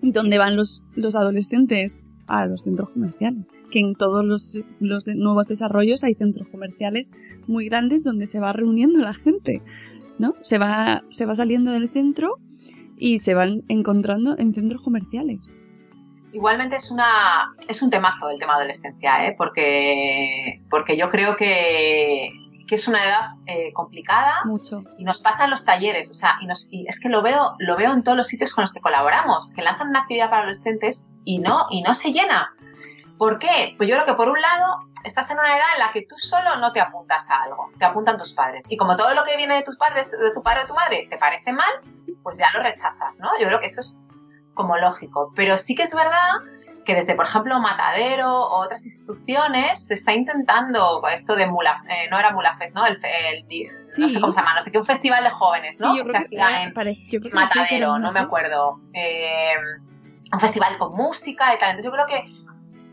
[0.00, 2.04] ¿Y dónde van los, los adolescentes?
[2.28, 3.50] A los centros comerciales.
[3.70, 7.10] Que en todos los, los de- nuevos desarrollos hay centros comerciales
[7.46, 9.62] muy grandes donde se va reuniendo la gente,
[10.18, 10.34] ¿no?
[10.42, 12.36] Se va, se va saliendo del centro
[12.98, 15.52] y se van encontrando en centros comerciales.
[16.32, 19.34] igualmente es una es un temazo el tema adolescencia, ¿eh?
[19.38, 22.28] porque, porque yo creo que,
[22.68, 24.84] que es una edad eh, complicada Mucho.
[24.98, 27.54] y nos pasa en los talleres, o sea, y, nos, y es que lo veo,
[27.58, 30.42] lo veo en todos los sitios con los que colaboramos, que lanzan una actividad para
[30.42, 32.52] adolescentes y no, y no se llena.
[33.16, 33.74] ¿Por qué?
[33.76, 36.16] Pues yo creo que por un lado estás en una edad en la que tú
[36.16, 38.62] solo no te apuntas a algo, te apuntan tus padres.
[38.68, 41.08] Y como todo lo que viene de tus padres, de tu padre o tu madre,
[41.10, 41.70] te parece mal,
[42.22, 43.30] pues ya lo rechazas, ¿no?
[43.40, 43.98] Yo creo que eso es
[44.54, 45.32] como lógico.
[45.34, 46.34] Pero sí que es verdad
[46.88, 52.08] que desde, por ejemplo, Matadero o otras instituciones se está intentando esto de Mula, eh,
[52.10, 52.86] no era Mulafest, ¿no?
[52.86, 54.08] El, el- no Sí.
[54.08, 55.92] sé cómo se llama, no sé qué, un festival de jóvenes, ¿no?
[55.92, 58.10] Sí, yo creo que, hacía en pare- yo creo que sí, que era Matadero, no
[58.12, 58.80] me acuerdo.
[58.94, 59.52] Eh,
[60.32, 61.70] un festival con música y tal.
[61.76, 62.32] Entonces yo creo que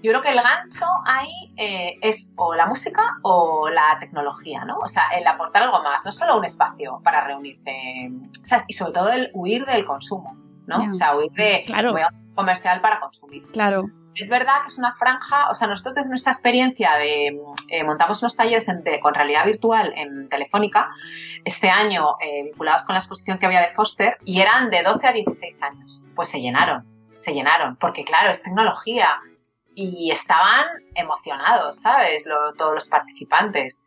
[0.04, 4.78] yo creo que el gancho ahí eh, es o la música o la tecnología, ¿no?
[4.80, 8.12] O sea, el aportar algo más, no solo un espacio para reunirte,
[8.44, 8.66] ¿sabes?
[8.68, 10.36] Y sobre todo el huir del consumo,
[10.68, 10.92] ¿no?
[10.92, 11.94] O sea, huir de Claro.
[11.94, 13.44] voy a un comercial para consumir.
[13.52, 13.86] Claro.
[14.14, 17.38] Es verdad que es una franja, o sea, nosotros desde nuestra experiencia de
[17.70, 20.90] eh, montamos unos talleres en- de- con realidad virtual en Telefónica
[21.44, 25.08] este año eh, vinculados con la exposición que había de Foster y eran de 12
[25.08, 26.02] a 16 años.
[26.16, 26.86] Pues se llenaron,
[27.20, 29.10] se llenaron, porque claro, es tecnología
[29.74, 32.26] y estaban emocionados, ¿sabes?
[32.26, 33.84] Lo- todos los participantes.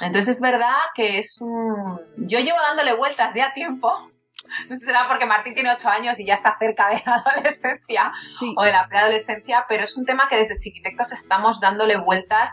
[0.00, 2.00] Entonces es verdad que es un...
[2.16, 4.09] Yo llevo dándole vueltas ya tiempo.
[4.84, 8.54] Será porque Martín tiene 8 años y ya está cerca de la adolescencia Sí.
[8.56, 12.50] o de la preadolescencia, pero es un tema que desde Chiquitectos estamos dándole vueltas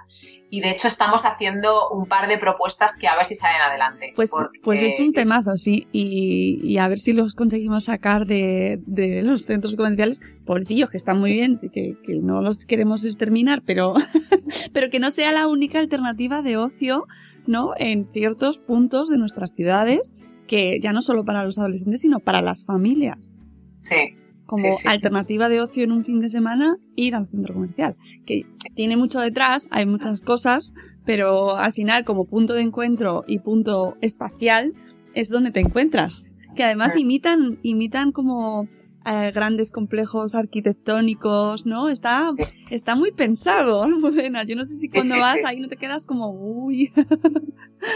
[0.50, 4.14] y de hecho estamos haciendo un par de propuestas que a ver si salen adelante.
[4.16, 5.88] Pues, Porque- pues es un temazo, sí.
[5.91, 10.22] Y, y a ver si los conseguimos sacar de, de los centros comerciales.
[10.45, 13.93] Pobrecillos, que están muy bien, que, que no los queremos exterminar, pero,
[14.74, 17.08] pero que no sea la única alternativa de ocio,
[17.45, 17.72] ¿no?
[17.78, 20.14] En ciertos puntos de nuestras ciudades,
[20.48, 23.36] que ya no solo para los adolescentes, sino para las familias.
[23.80, 24.88] Sí, Como Sí, sí.
[24.88, 27.98] alternativa de ocio en un fin de semana, ir al centro comercial.
[28.26, 28.43] Que
[28.76, 30.74] tiene mucho detrás, hay muchas cosas,
[31.06, 34.74] pero al final, como punto de encuentro y punto espacial,
[35.14, 36.28] es donde te encuentras.
[36.56, 38.70] Que además imitan, imitan como
[39.08, 41.88] eh, grandes complejos arquitectónicos, ¿no?
[41.88, 42.32] Está,
[42.70, 44.43] está muy pensado, Almudena.
[44.43, 45.43] Yo no sé si cuando sí, vas sí.
[45.45, 46.91] ahí no te quedas como, uy.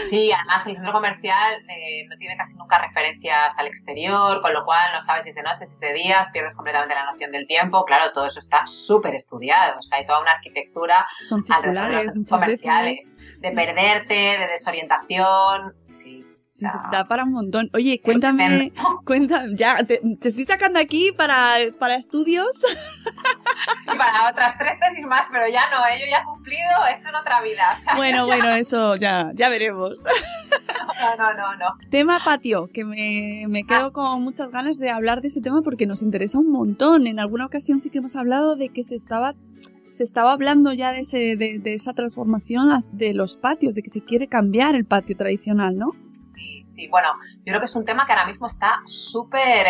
[0.08, 4.64] sí, además el centro comercial eh, no tiene casi nunca referencias al exterior, con lo
[4.64, 7.30] cual no sabes si es de noche, si es de días, pierdes completamente la noción
[7.30, 7.84] del tiempo.
[7.84, 12.04] Claro, todo eso está súper estudiado, o sea, hay toda una arquitectura Son alrededor de
[12.06, 13.40] los comerciales, veces.
[13.40, 15.74] de perderte, de desorientación.
[16.52, 16.90] Sí, se Ah.
[16.92, 17.70] da para un montón.
[17.72, 18.72] Oye, cuéntame,
[19.06, 22.46] cuenta, ya, te, te estoy sacando aquí para, para estudios.
[23.84, 25.98] Sí, para otras tres tesis más, pero ya no, ¿eh?
[25.98, 27.74] yo ya he cumplido eso en otra vida.
[27.74, 30.02] o sea, Bueno, bueno, eso ya, ya veremos.
[31.00, 31.66] No, no, no, no.
[31.90, 35.86] Tema patio, que me, me quedo con muchas ganas de hablar de ese tema porque
[35.86, 37.06] nos interesa un montón.
[37.06, 39.32] En alguna ocasión sí que hemos hablado de que se estaba,
[39.88, 43.88] se estaba hablando ya de, ese, de, de esa transformación de los patios, de que
[43.88, 45.92] se quiere cambiar el patio tradicional, ¿no?
[46.82, 47.08] Sí, bueno,
[47.38, 49.66] yo creo que es un tema que ahora mismo está súper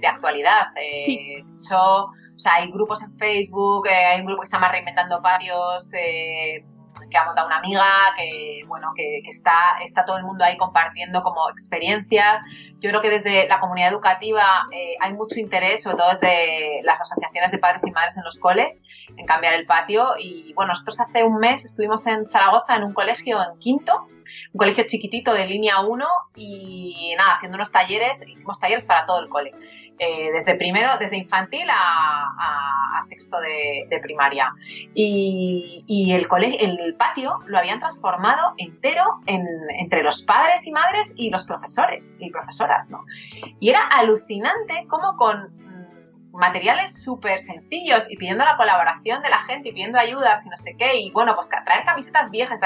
[0.00, 0.66] de actualidad.
[0.76, 1.16] Eh, Sí.
[1.16, 4.68] De hecho, o sea, hay grupos en Facebook, eh, hay un grupo que se llama
[4.68, 6.64] Reinventando Patios, eh,
[7.10, 7.86] que ha montado una amiga,
[8.16, 12.40] que bueno, que, que está, está todo el mundo ahí compartiendo como experiencias.
[12.80, 17.00] Yo creo que desde la comunidad educativa eh, hay mucho interés, sobre todo desde las
[17.00, 18.80] asociaciones de padres y madres en los coles,
[19.16, 20.14] en cambiar el patio.
[20.18, 24.08] Y bueno, nosotros hace un mes estuvimos en Zaragoza en un colegio en quinto,
[24.52, 29.20] un colegio chiquitito de línea 1 y nada, haciendo unos talleres, hicimos talleres para todo
[29.20, 29.50] el cole.
[29.98, 34.52] Eh, desde primero, desde infantil a, sexto de, primaria.
[34.94, 39.46] Y, el, cole, el patio lo habían transformado entero en-
[39.78, 43.04] entre los padres y madres y los profesores y profesoras, ¿no?
[43.60, 49.42] Y era alucinante cómo con mm, materiales súper sencillos y pidiendo la colaboración de la
[49.44, 52.60] gente y pidiendo ayudas y no sé qué, y bueno, pues traer camisetas viejas,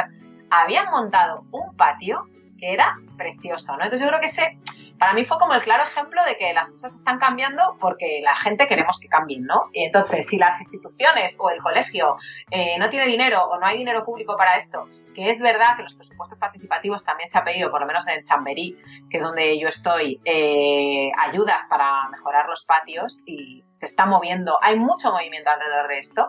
[0.51, 2.27] habían montado un patio
[2.59, 3.85] que era precioso, ¿no?
[3.85, 4.59] Entonces yo creo que ese,
[4.99, 8.35] para mí fue como el claro ejemplo de que las cosas están cambiando porque la
[8.35, 9.65] gente queremos que cambien, ¿no?
[9.73, 12.17] Y entonces, si las instituciones o el colegio
[12.51, 15.83] eh, no tiene dinero o no hay dinero público para esto, que es verdad que
[15.83, 18.77] los presupuestos participativos también se ha pedido, por lo menos en Chamberí,
[19.11, 24.59] que es donde yo estoy, eh, ayudas para mejorar los patios y se está moviendo,
[24.61, 26.29] hay mucho movimiento alrededor de esto.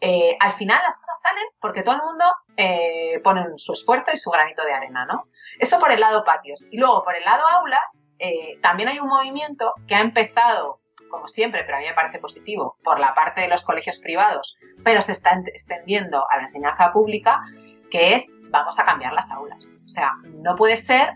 [0.00, 2.24] Eh, al final las cosas salen porque todo el mundo
[2.56, 5.24] eh, pone su esfuerzo y su granito de arena, ¿no?
[5.58, 6.66] Eso por el lado patios.
[6.70, 10.80] Y luego por el lado aulas, eh, también hay un movimiento que ha empezado,
[11.10, 14.56] como siempre, pero a mí me parece positivo, por la parte de los colegios privados,
[14.84, 17.42] pero se está extendiendo a la enseñanza pública,
[17.90, 19.80] que es vamos a cambiar las aulas.
[19.84, 21.14] O sea, no puede ser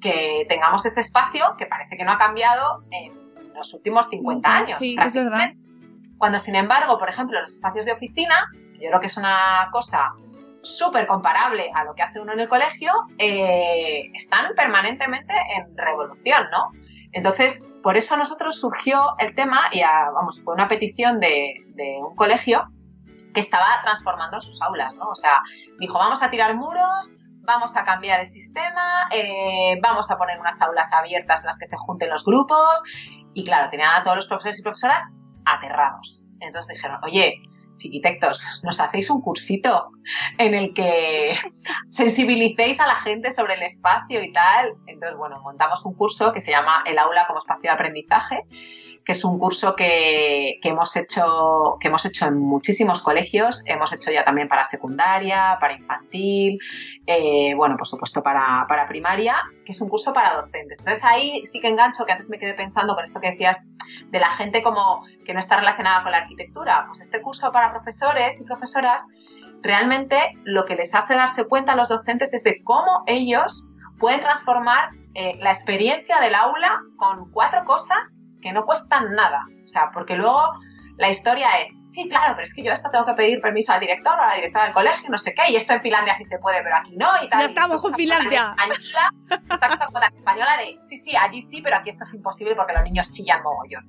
[0.00, 4.76] que tengamos este espacio que parece que no ha cambiado en los últimos 50 años.
[4.76, 5.52] Sí, es verdad.
[6.18, 10.12] Cuando, sin embargo, por ejemplo, los espacios de oficina, yo creo que es una cosa
[10.62, 16.48] súper comparable a lo que hace uno en el colegio, eh, están permanentemente en revolución,
[16.50, 16.70] ¿no?
[17.12, 21.98] Entonces, por eso a nosotros surgió el tema y, vamos, fue una petición de, de
[22.00, 22.64] un colegio
[23.32, 25.10] que estaba transformando sus aulas, ¿no?
[25.10, 25.40] O sea,
[25.78, 27.12] dijo, vamos a tirar muros,
[27.46, 31.66] vamos a cambiar el sistema, eh, vamos a poner unas aulas abiertas en las que
[31.66, 32.82] se junten los grupos.
[33.34, 35.02] Y claro, tenían a todos los profesores y profesoras
[35.46, 36.22] aterrados.
[36.40, 37.40] Entonces dijeron, oye,
[37.76, 39.88] chiquitectos, nos hacéis un cursito
[40.38, 41.36] en el que
[41.90, 44.74] sensibilicéis a la gente sobre el espacio y tal.
[44.86, 48.44] Entonces, bueno, montamos un curso que se llama El aula como espacio de aprendizaje
[49.06, 54.10] que es un curso que, hemos hecho, que hemos hecho en muchísimos colegios, hemos hecho
[54.10, 56.58] ya también para secundaria, para infantil,
[57.06, 60.80] eh, bueno, por supuesto para, primaria, que es un curso para docentes.
[60.80, 63.64] Entonces ahí sí que engancho, que antes me quedé pensando con esto que decías
[64.10, 66.86] de la gente como que no está relacionada con la arquitectura.
[66.88, 69.04] Pues este curso para profesores y profesoras
[69.62, 73.64] realmente lo que les hace darse cuenta a los docentes es de cómo ellos
[74.00, 78.16] pueden transformar eh, la experiencia del aula con cuatro cosas
[78.46, 79.44] que no cuestan nada.
[79.64, 80.40] O sea, porque luego
[80.98, 83.80] la historia es, sí, claro, pero es que yo esto tengo que pedir permiso al
[83.80, 86.24] director o a la directora del colegio, no sé qué, y esto en Finlandia sí
[86.24, 87.40] se puede, pero aquí no, y tal.
[87.40, 88.54] Ya estamos con Finlandia.
[88.56, 92.72] Española, con la española de, sí, sí, allí sí, pero aquí esto es imposible porque
[92.72, 93.84] los niños chillan mogollón.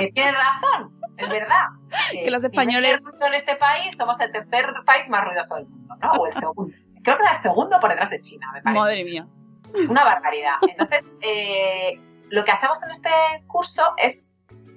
[0.00, 1.66] Eh, tienes razón, es verdad.
[2.10, 3.04] que los españoles...
[3.20, 6.12] En este país somos el tercer país más ruidoso del mundo, ¿no?
[6.12, 6.72] O el segundo.
[7.02, 8.80] Creo que era el segundo por detrás de China, me parece.
[8.80, 9.26] Madre mía.
[9.88, 10.56] Una barbaridad.
[10.62, 12.00] Entonces, eh,
[12.30, 13.10] lo que hacemos en este
[13.46, 14.30] curso es,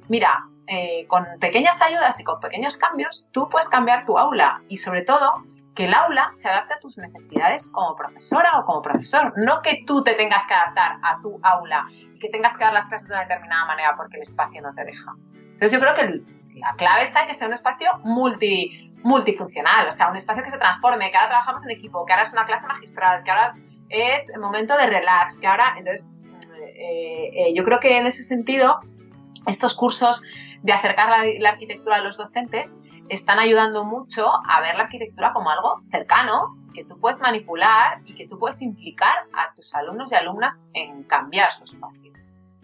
[0.10, 4.78] mira, eh, con pequeñas ayudas y con pequeños cambios, tú puedes cambiar tu aula y
[4.78, 5.44] sobre todo
[5.76, 9.84] que el aula se adapte a tus necesidades como profesora o como profesor, no que
[9.86, 13.08] tú te tengas que adaptar a tu aula y que tengas que dar las clases
[13.08, 15.14] de una determinada manera porque el espacio no te deja.
[15.34, 16.22] Entonces yo creo que
[16.60, 20.52] la clave está en que sea un espacio multi, multifuncional, o sea, un espacio que
[20.52, 23.56] se transforme, que ahora trabajamos en equipo, que ahora es una clase magistral, que ahora
[23.90, 26.10] es el momento de relax, que ahora, entonces,
[26.76, 28.80] eh, eh, yo creo que en ese sentido,
[29.48, 30.22] estos cursos
[30.62, 31.10] de acercar
[31.40, 32.76] la, arquitectura a los docentes
[33.10, 38.16] están ayudando mucho a ver la arquitectura como algo cercano, que tú puedes manipular y
[38.16, 42.14] que tú puedes implicar a tus alumnos y alumnas en cambiar su espacio.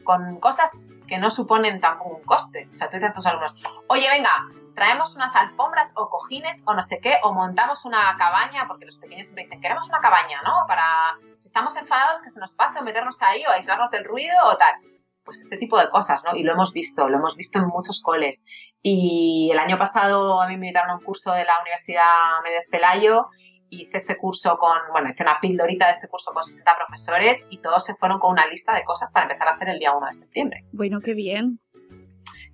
[0.03, 0.71] Con cosas
[1.07, 2.67] que no suponen tampoco un coste.
[2.69, 3.55] O sea, tú dices a tus alumnos,
[3.87, 4.31] oye, venga,
[4.77, 8.99] traemos unas alfombras o cojines o no sé qué, o montamos una cabaña, porque los
[8.99, 10.51] pequeños siempre dicen, queremos una cabaña, ¿no?
[10.67, 14.55] Para estamos enfadados que se nos pase o meternos ahí o aislarnos del ruido o
[14.55, 14.75] tal.
[15.23, 16.35] Pues este tipo de cosas, ¿no?
[16.35, 18.45] Y lo hemos visto, lo hemos visto en muchos coles.
[18.83, 22.67] Y el año pasado a mí me invitaron a un curso de la Universidad Méndez
[22.69, 23.29] Pelayo
[23.69, 27.59] hice este curso con, bueno, hice una pildorita de este curso con 60 profesores y
[27.59, 30.07] todos se fueron con una lista de cosas para empezar a hacer el día 1
[30.07, 30.63] de septiembre.
[30.71, 31.59] Bueno, qué bien.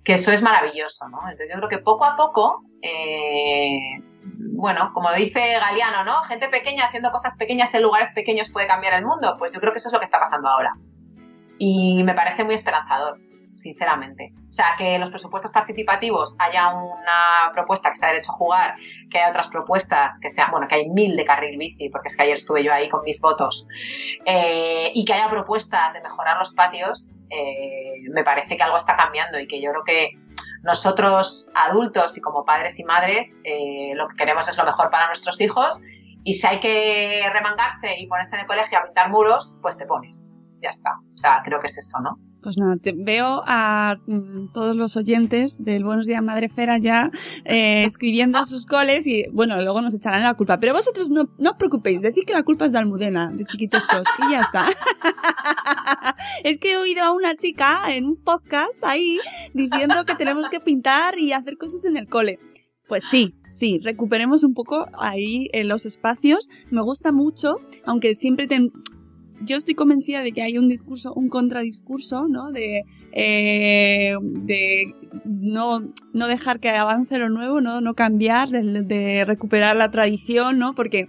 [0.04, 1.18] Que eso es maravilloso, ¿no?
[1.22, 4.02] Entonces yo creo que poco a poco eh,
[4.56, 6.22] bueno, como dice Galeano, ¿no?
[6.24, 9.34] Gente pequeña haciendo cosas pequeñas en lugares pequeños puede cambiar el mundo.
[9.38, 10.74] Pues yo creo que eso es lo que está pasando ahora.
[11.58, 13.18] Y me parece muy esperanzador,
[13.64, 14.32] sinceramente.
[14.50, 18.74] O sea, que los presupuestos participativos haya una propuesta que sea derecho a jugar,
[19.10, 22.16] que haya otras propuestas que sean, bueno, que hay mil de carril bici, porque es
[22.16, 23.66] que ayer estuve yo ahí con mis votos,
[24.26, 28.96] eh, y que haya propuestas de mejorar los patios, eh, me parece que algo está
[28.96, 30.10] cambiando y que yo creo que
[30.62, 35.06] nosotros adultos y como padres y madres eh, lo que queremos es lo mejor para
[35.06, 35.80] nuestros hijos
[36.22, 39.84] y si hay que remangarse y ponerse en el colegio a pintar muros, pues te
[39.84, 40.28] pones.
[40.62, 40.92] Ya está.
[41.14, 42.16] O sea, creo que es eso, ¿no?
[42.44, 47.10] Pues nada, veo a mm, todos los oyentes del Buenos Días Madre Fera ya
[47.46, 50.60] eh, escribiendo a sus coles y bueno, luego nos echarán la culpa.
[50.60, 54.06] Pero vosotros no, no os preocupéis, decir que la culpa es de Almudena, de chiquititos,
[54.18, 54.66] y ya está.
[56.44, 59.18] es que he oído a una chica en un podcast ahí
[59.54, 62.38] diciendo que tenemos que pintar y hacer cosas en el cole.
[62.88, 66.50] Pues sí, sí, recuperemos un poco ahí en los espacios.
[66.70, 68.68] Me gusta mucho, aunque siempre te,
[69.40, 72.50] yo estoy convencida de que hay un discurso, un contradiscurso, ¿no?
[72.50, 75.80] De, eh, de no,
[76.12, 77.80] dejar que avance lo nuevo, ¿no?
[77.80, 80.74] No cambiar, de, recuperar la tradición, ¿no?
[80.74, 81.08] Porque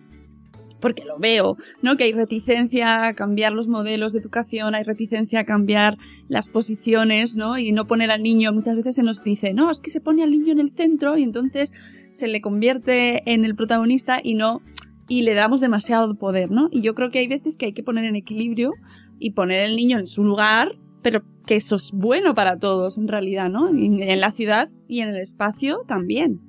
[0.82, 1.98] porque lo veo, ¿no?
[1.98, 5.98] Que hay reticencia a cambiar los modelos de educación, hay reticencia a cambiar
[6.28, 7.58] las posiciones, ¿no?
[7.58, 10.22] Y no poner al niño, muchas veces se nos dice, no, es que se pone
[10.22, 11.74] al niño en el centro y entonces
[12.12, 14.62] se le convierte en el protagonista y no
[15.08, 16.70] y le damos demasiado poder, ¿no?
[16.72, 18.74] Y yo creo que hay veces que hay que poner en equilibrio
[19.20, 23.08] y poner el niño en su lugar, pero que eso es bueno para todos en
[23.08, 23.70] realidad, ¿no?
[23.70, 26.42] En la ciudad y en el espacio también.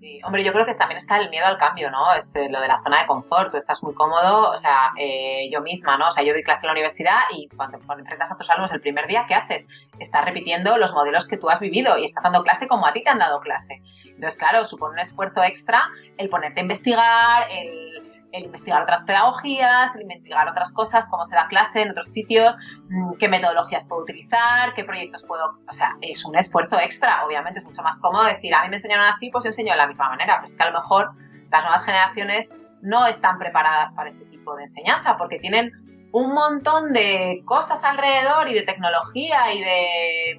[0.00, 2.14] Sí, hombre, yo creo que también está el miedo al cambio, ¿no?
[2.14, 5.50] Es eh, lo de la zona de confort, tú estás muy cómodo, o sea, eh,
[5.52, 6.06] yo misma, ¿no?
[6.06, 8.72] O sea, yo doy clase en la universidad y cuando, cuando enfrentas a tus alumnos
[8.72, 9.66] el primer día, ¿qué haces?
[9.98, 13.02] Estás repitiendo los modelos que tú has vivido y estás dando clase como a ti
[13.02, 13.82] te han dado clase.
[14.04, 15.82] Entonces, claro, supone un esfuerzo extra
[16.16, 17.97] el ponerte a investigar, el
[18.32, 22.56] el investigar otras pedagogías, el investigar otras cosas, cómo se da clase en otros sitios,
[22.90, 25.58] mm, qué metodologías puedo utilizar, qué proyectos puedo...
[25.68, 28.76] O sea, es un esfuerzo extra, obviamente es mucho más cómodo decir, a mí me
[28.76, 31.12] enseñaron así, pues yo enseño de la misma manera, pero es que a lo mejor
[31.50, 32.50] las nuevas generaciones
[32.82, 35.72] no están preparadas para ese tipo de enseñanza porque tienen
[36.12, 40.36] un montón de cosas alrededor y de tecnología y de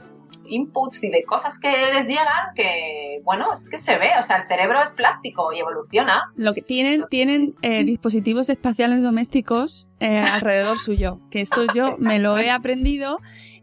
[0.50, 4.38] inputs y de cosas que les llegan que, bueno, es que se ve, o sea,
[4.38, 6.24] el cerebro es plástico y evoluciona.
[6.36, 12.20] Lo que tienen, tienen eh, dispositivos espaciales domésticos eh, alrededor suyo, que esto yo me
[12.20, 13.20] lo he aprendido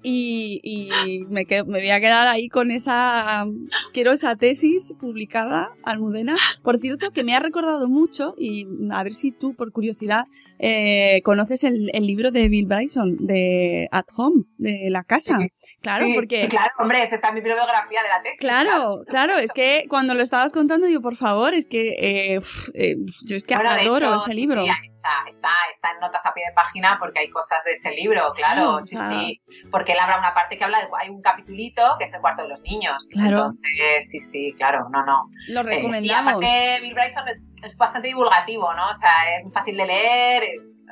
[0.08, 0.90] y,
[1.30, 3.44] me, me, voy a quedar ahí con esa,
[3.92, 6.36] quiero esa tesis publicada, Almudena.
[6.62, 10.26] Por cierto, que me ha recordado mucho, y a ver si tú, por curiosidad,
[10.58, 15.38] eh, conoces el, libro de Bill Bryson, de At Home, de la casa.
[15.80, 16.48] Claro, porque...
[16.48, 18.38] claro, hombre, esta está mi bibliografía de la tesis.
[18.38, 22.40] Claro, claro, es que cuando lo estabas contando, digo, por favor, es que eh,
[22.74, 22.96] eh,
[23.26, 24.62] yo es que adoro ese libro.
[24.62, 28.80] está, está, en notas a pie de página porque hay cosas de ese libro, claro,
[28.82, 29.40] sí, sí.
[29.70, 32.42] Porque él habla una parte que habla de, hay un capitulito que es el cuarto
[32.42, 33.08] de los niños.
[33.12, 33.52] Claro.
[33.52, 35.28] Entonces, sí, sí, claro, no, no.
[35.48, 36.34] Lo recomendamos.
[36.34, 38.90] aparte Bill Bryson es es bastante divulgativo, ¿no?
[38.90, 40.42] O sea, es fácil de leer,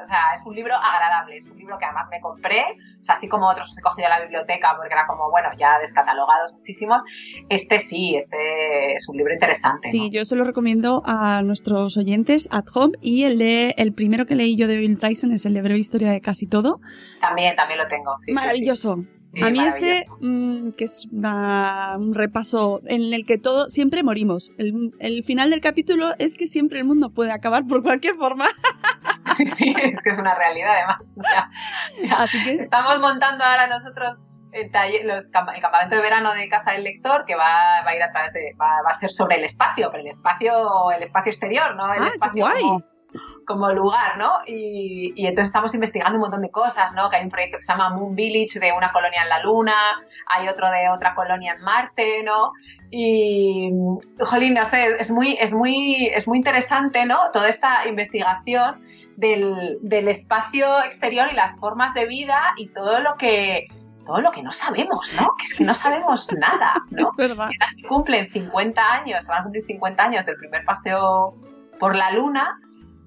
[0.03, 2.63] o sea, es un libro agradable, es un libro que además me compré,
[3.01, 5.79] o sea, así como otros he cogido a la biblioteca porque era como, bueno, ya
[5.79, 7.03] descatalogados muchísimos,
[7.49, 9.89] este sí, este es un libro interesante.
[9.89, 14.27] Sí, yo se lo recomiendo a nuestros oyentes at home y el de, el primero
[14.27, 16.81] que leí yo de Bill Bryson es el de Breve Historia de Casi Todo.
[17.21, 18.33] También, también lo tengo, sí.
[18.33, 19.05] Maravilloso
[19.43, 24.51] a mí ese, mm, que es un repaso en el que todo, siempre morimos.
[24.59, 28.47] El, final del capítulo es que siempre el mundo puede acabar por cualquier forma.
[29.57, 31.17] Sí, es que es una realidad además.
[32.19, 32.53] Así que...
[32.53, 34.17] Estamos montando ahora nosotros
[34.53, 34.71] el,
[35.11, 38.55] el campamento de verano de Casa del Lector que va, a ir a través de,
[38.61, 41.93] va, a ser sobre el espacio, pero el espacio, el espacio exterior, ¿no?
[41.93, 42.94] El ah, espacio guay como
[43.75, 44.31] lugar, ¿no?
[44.47, 47.11] Y, entonces estamos investigando un montón de cosas, ¿no?
[47.11, 49.75] Que hay un proyecto que se llama Moon Village de una colonia en la Luna,
[50.27, 52.53] hay otro de otra colonia en Marte, ¿no?
[52.91, 53.71] Y,
[54.21, 57.19] jolín, no sé, es muy, es muy, es muy interesante, ¿no?
[57.33, 58.83] Toda esta investigación
[59.17, 63.67] del, del espacio exterior y las formas de vida y todo lo que
[64.07, 65.35] todo lo que no sabemos, ¿no?
[65.59, 67.09] Que no sabemos nada, ¿no?
[67.09, 67.49] Es verdad.
[67.59, 71.35] Ya se cumplen 50 años, van a cumplir 50 años del primer paseo
[71.79, 72.59] por la Luna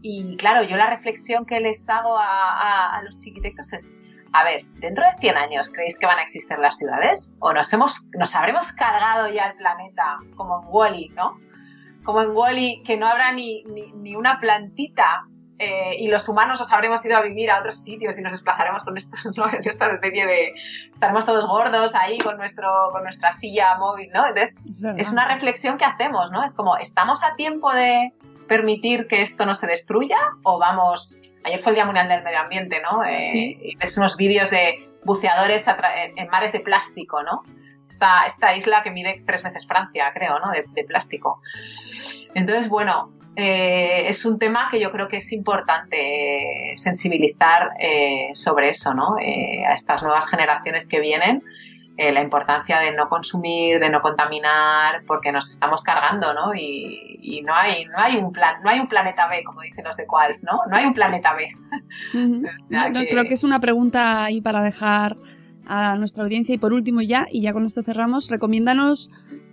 [0.10, 3.94] y claro, yo la reflexión que les hago a, los chiquitectos es,
[4.32, 7.36] a ver, dentro de 100 años, ¿creéis que van a existir las ciudades?
[7.42, 11.38] ¿O nos, hemos, nos habremos cargado ya el planeta como en Wally, ¿no?
[12.06, 15.26] Como en Wally, que no habrá ni, ni, una plantita
[15.60, 18.86] eh, y los humanos nos habremos ido a vivir a otros sitios y nos desplazaremos
[18.86, 19.26] con estos,
[19.66, 20.54] esta especie de...
[20.94, 24.26] Estaremos todos gordos ahí con, nuestro, con nuestra silla móvil, ¿no?
[24.26, 24.56] Entonces,
[24.96, 26.46] es una reflexión que hacemos, ¿no?
[26.46, 28.14] Es como, ¿estamos a tiempo de,
[28.48, 31.20] permitir que esto no se destruya o vamos...
[31.44, 33.04] Ayer fue el Día Mundial del Medio Ambiente, ¿no?
[33.06, 33.58] Eh, sí.
[33.62, 35.66] Y ves unos vídeos de buceadores
[36.16, 37.44] en mares de plástico, ¿no?
[37.88, 40.52] Esta, esta isla que mide tres veces Francia, creo, ¿no?
[40.52, 41.42] De, plástico.
[42.34, 48.70] Entonces, bueno, eh, es un tema que yo creo que es importante sensibilizar eh, sobre
[48.70, 49.16] eso, ¿no?
[49.16, 51.44] a estas nuevas generaciones que vienen
[51.98, 56.54] eh, la importancia de no consumir, de no contaminar, porque nos estamos cargando, ¿no?
[56.54, 59.98] Y, no hay, no hay un plan, no hay un planeta B, como dicen los
[59.98, 60.62] de Qualf, ¿no?
[60.70, 61.52] No hay un planeta B.
[63.10, 65.16] Creo que es una pregunta ahí para dejar
[65.66, 69.10] a nuestra audiencia y por último ya, y ya con esto cerramos, recomiéndanos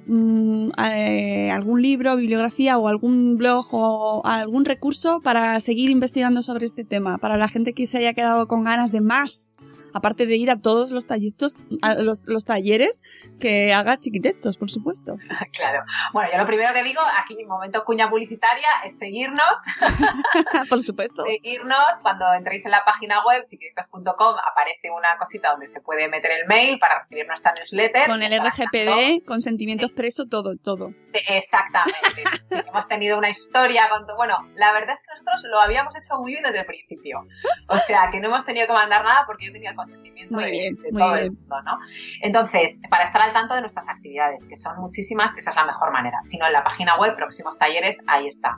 [0.06, 6.66] mm, eh, algún libro, bibliografía o algún blog o algún recurso para seguir investigando sobre
[6.66, 9.53] este tema, para la gente que se haya quedado con ganas de más
[9.94, 13.02] aparte de ir a todos los tallitos, a los, talleres
[13.40, 15.16] que haga chiquitetos, por supuesto.
[15.54, 15.84] Claro.
[16.12, 19.60] Bueno, yo lo primero que digo, aquí momento cuña publicitaria, es seguirnos.
[20.68, 21.24] por supuesto.
[21.24, 21.98] seguirnos.
[22.02, 26.46] Cuando entréis en la página web, chiquitetos.com, aparece una cosita donde se puede meter el
[26.48, 28.06] mail para recibir nuestra newsletter.
[28.08, 30.90] Con el RGPD, consentimiento expreso, todo, todo.
[31.12, 32.24] Exactamente.
[32.68, 34.06] Hemos tenido una historia con...
[34.16, 37.26] Bueno, la verdad es que nosotros lo habíamos hecho muy bien desde el principio.
[37.68, 40.44] O sea, que no hemos tenido que mandar nada porque yo tenía el consentimiento muy
[40.44, 41.78] de, bien, todo el mundo, ¿no?
[42.22, 45.92] Entonces, para estar al tanto de nuestras actividades, que son muchísimas, esa es la mejor
[45.92, 46.18] manera.
[46.22, 48.56] Si no, en la página web, próximos talleres, ahí está.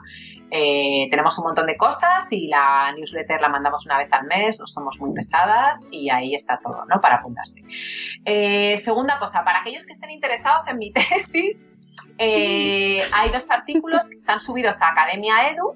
[0.51, 4.59] Eh, tenemos un montón de cosas y la newsletter la mandamos una vez al mes,
[4.59, 7.01] no somos muy pesadas y ahí está todo, ¿no?
[7.01, 7.61] Para apuntarse.
[8.25, 11.63] Eh, segunda cosa, para aquellos que estén interesados en mi tesis,
[12.19, 15.75] Eh, Hay dos artículos que están subidos a Academia Edu,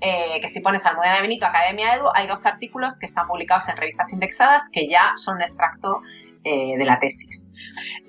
[0.00, 3.68] eh, que si pones Almudena de Benito Academia Edu, hay dos artículos que están publicados
[3.68, 6.00] en revistas indexadas que ya son un extracto
[6.42, 7.50] eh, de la tesis.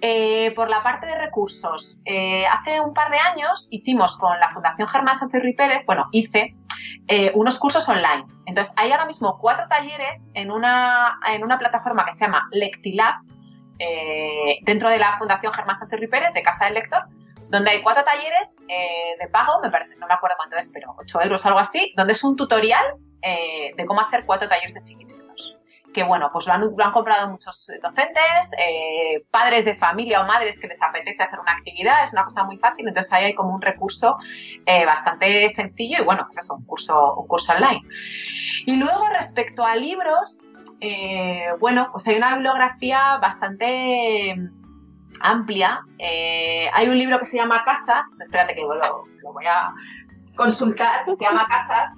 [0.01, 1.99] Eh, por la parte de recursos,
[2.49, 6.55] hace un par de años hicimos con la Fundación Germán Sánchez Pérez, bueno, hice
[7.33, 8.23] unos cursos online.
[8.45, 13.15] Entonces, hay ahora mismo cuatro talleres en una, en una plataforma que se llama Lectilab,
[14.63, 17.03] dentro de la Fundación Germán Sánchez Ruiz Pérez, de Casa del Lector,
[17.51, 20.95] donde hay cuatro talleres eh, de pago, me parece, no me acuerdo cuánto es, pero
[20.97, 22.85] 8 euros o algo así, donde es un tutorial
[23.21, 25.57] eh, de cómo hacer cuatro talleres de chiquititos.
[25.93, 30.25] Que bueno, pues lo han, lo han comprado muchos docentes, eh, padres de familia o
[30.25, 33.33] madres que les apetece hacer una actividad, es una cosa muy fácil, entonces ahí hay
[33.35, 34.15] como un recurso
[34.85, 37.81] bastante sencillo y bueno, pues eso, un curso, un curso online.
[38.65, 40.45] Y luego respecto a libros,
[41.59, 44.37] bueno, pues hay una bibliografía bastante
[45.23, 45.81] amplia.
[45.97, 49.73] Eh, hay un libro que se llama Casas, espérate que lo, lo voy a
[50.35, 51.97] consultar, se llama Casas,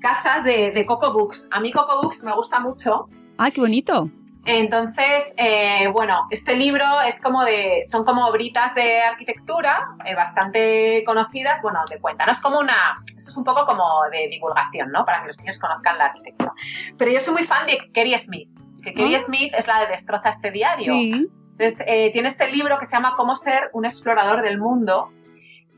[0.00, 1.48] Casas de, de Coco Books.
[1.50, 3.08] A mí Coco Books me gusta mucho.
[3.38, 4.08] ¡Ah, qué bonito!
[4.44, 11.04] Entonces, eh, bueno, este libro es como de, son como obritas de arquitectura eh, bastante
[11.06, 14.90] conocidas, bueno, de cuenta, no es como una, esto es un poco como de divulgación,
[14.90, 15.04] ¿no?
[15.04, 16.52] Para que los niños conozcan la arquitectura.
[16.98, 18.48] Pero yo soy muy fan de Kerry Smith,
[18.82, 19.20] que Kerry Ah.
[19.20, 20.92] Smith es la de Destroza este diario.
[20.92, 21.28] Sí.
[21.62, 25.10] Entonces, eh, tiene este libro que se llama Cómo ser un explorador del mundo,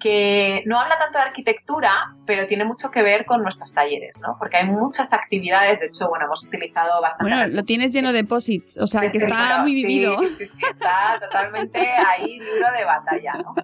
[0.00, 4.36] que no habla tanto de arquitectura, pero tiene mucho que ver con nuestros talleres, ¿no?
[4.38, 7.32] Porque hay muchas actividades, de hecho, bueno, hemos utilizado bastante...
[7.32, 10.18] Bueno, lo tienes lleno de posits, o sea, que está libro, muy sí, vivido.
[10.18, 13.54] Sí, sí, está totalmente ahí, libro de batalla, ¿no?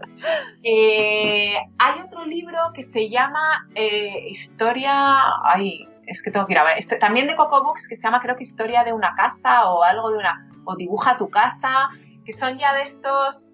[0.62, 5.20] Eh, hay otro libro que se llama eh, Historia...
[5.44, 6.78] Ay, es que tengo que ir a ver.
[6.78, 9.82] Este- también de Coco Books, que se llama creo que Historia de una casa o
[9.82, 10.48] algo de una...
[10.64, 11.90] o Dibuja tu casa,
[12.30, 13.48] que son ya de estos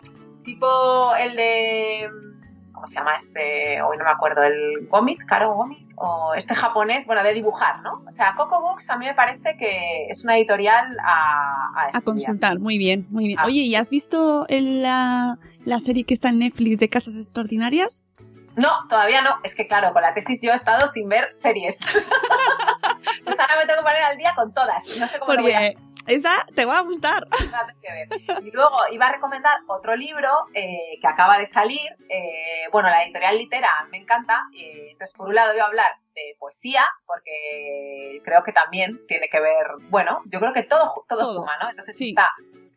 [0.44, 2.10] tipo el de...
[2.72, 3.80] ¿Cómo se llama este?
[3.80, 8.02] Hoy no me acuerdo, el Gomit, Caro Gomit, o este japonés, bueno, de dibujar, ¿no?
[8.06, 12.00] O sea, Coco Books a mí me parece que es una editorial a, a A
[12.02, 13.38] consultar, muy bien, muy bien.
[13.40, 13.46] Ah.
[13.46, 18.02] Oye, ¿y has visto la, la serie que está en Netflix de Casas Extraordinarias?
[18.56, 19.36] No, todavía no.
[19.42, 21.78] Es que claro, con la tesis yo he estado sin ver series.
[23.24, 24.84] pues ahora me tengo que poner al día con todas.
[25.00, 27.26] No sé cómo lo voy a Porque esa te va a gustar.
[27.50, 28.42] nada que ver.
[28.44, 31.88] Y luego iba a recomendar otro libro eh, que acaba de salir.
[32.08, 34.40] eh, bueno, la editorial Litera me encanta.
[34.54, 39.28] eh, entonces, por un lado, iba a hablar de poesía, porque creo que también tiene
[39.28, 39.66] que ver.
[39.90, 41.34] Bueno, yo creo que todo, todo, Todo.
[41.34, 41.70] suma, ¿no?
[41.70, 42.10] Entonces Sí.
[42.10, 42.28] está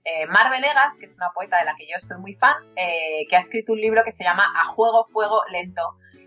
[0.05, 3.25] eh, Mar Venegas, que es una poeta de la que yo soy muy fan, eh,
[3.30, 5.82] que ha escrito un libro que se llama A Juego, Fuego Lento,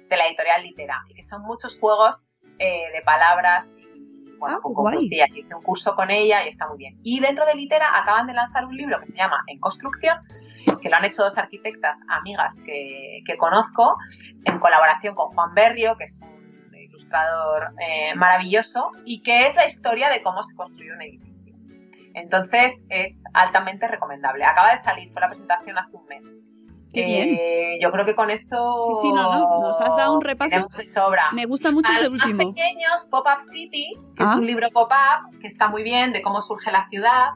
[0.09, 1.03] de la editorial Litera.
[1.09, 2.23] Y que son muchos juegos
[2.59, 3.67] eh, de palabras
[4.43, 4.97] bueno, Ah, con guay.
[4.97, 5.27] poesía.
[5.33, 6.99] Y hice un curso con ella y está muy bien.
[7.03, 10.19] Y dentro de Litera acaban de lanzar un libro que se llama En Construcción,
[10.81, 13.97] que lo han hecho dos arquitectas amigas que, que conozco,
[14.45, 19.65] en colaboración con Juan Berrio, que es un ilustrador eh, maravilloso, y que es la
[19.67, 21.33] historia de cómo se construye un edificio.
[22.15, 24.45] Entonces es altamente recomendable.
[24.45, 26.37] Acaba de salir, fue la presentación hace un mes.
[26.93, 27.37] Qué bien.
[27.41, 28.75] Eh, yo creo que con eso.
[28.87, 30.69] Sí, sí, no, no, nos has dado un repaso.
[30.77, 31.25] de sobra.
[31.33, 32.53] Me gusta mucho ese los más último.
[32.53, 33.87] pequeños, Pop-Up City,
[34.17, 34.37] que es Ah.
[34.37, 37.31] un libro pop-up que está muy bien de cómo surge la ciudad,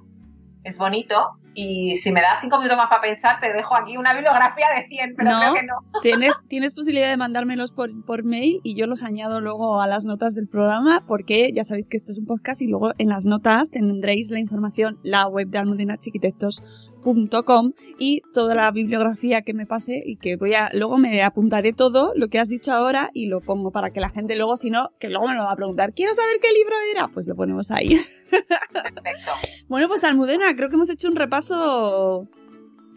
[0.65, 1.31] es bonito.
[1.59, 4.87] Y si me das cinco minutos más para pensar, te dejo aquí una bibliografía de
[4.89, 5.39] 100, pero No.
[5.41, 5.75] creo que no.
[6.03, 10.05] Tienes, tienes posibilidad de mandármelos por, por mail y yo los añado luego a las
[10.05, 13.25] notas del programa porque ya sabéis que esto es un podcast y luego en las
[13.25, 15.57] notas tendréis la información, la web de
[17.99, 22.13] y toda la bibliografía que me pase y que voy a, luego me apuntaré todo
[22.17, 24.91] lo que has dicho ahora y lo pongo para que la gente luego, si no,
[24.99, 27.71] que luego me lo va a preguntar, quiero saber qué libro era, pues lo ponemos
[27.71, 28.01] ahí.
[28.31, 29.31] Perfecto.
[29.69, 32.29] Bueno, pues Almudena, creo que hemos hecho un repaso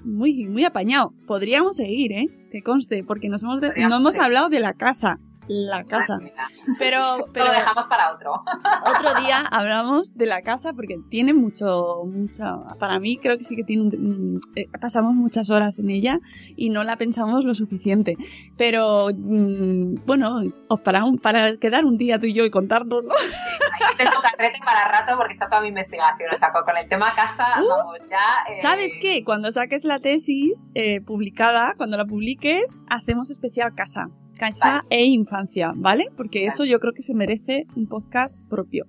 [0.04, 1.14] muy, muy apañado.
[1.28, 2.28] Podríamos seguir, ¿eh?
[2.52, 5.20] Que conste, porque nos hemos de- no hemos hablado de la casa.
[5.50, 6.14] La casa.
[6.14, 6.44] Madre mía.
[6.78, 8.34] Pero, pero lo dejamos para otro.
[8.34, 12.44] otro día hablamos de la casa porque tiene mucho, mucho.
[12.80, 14.36] Para mí creo que sí que tiene un.
[14.36, 16.20] mm, eh, pasamos muchas horas en ella
[16.56, 18.14] y no la pensamos lo suficiente.
[18.58, 23.04] Pero mm, bueno, os para, un, para quedar un día tú y yo y contarnos,
[23.04, 23.12] ¿no?
[23.12, 26.30] Ahí tengo carrete para rato porque está toda mi investigación.
[26.34, 28.52] O sea, con con el tema casa, Uh, vamos, ya.
[28.52, 29.24] eh, ¿Sabes qué?
[29.24, 34.10] Cuando saques la tesis eh, publicada, cuando la publiques, hacemos especial casa.
[34.40, 34.82] Vale.
[34.90, 36.08] e infancia, ¿vale?
[36.16, 36.48] Porque Vale.
[36.48, 38.86] eso yo creo que se merece un podcast propio.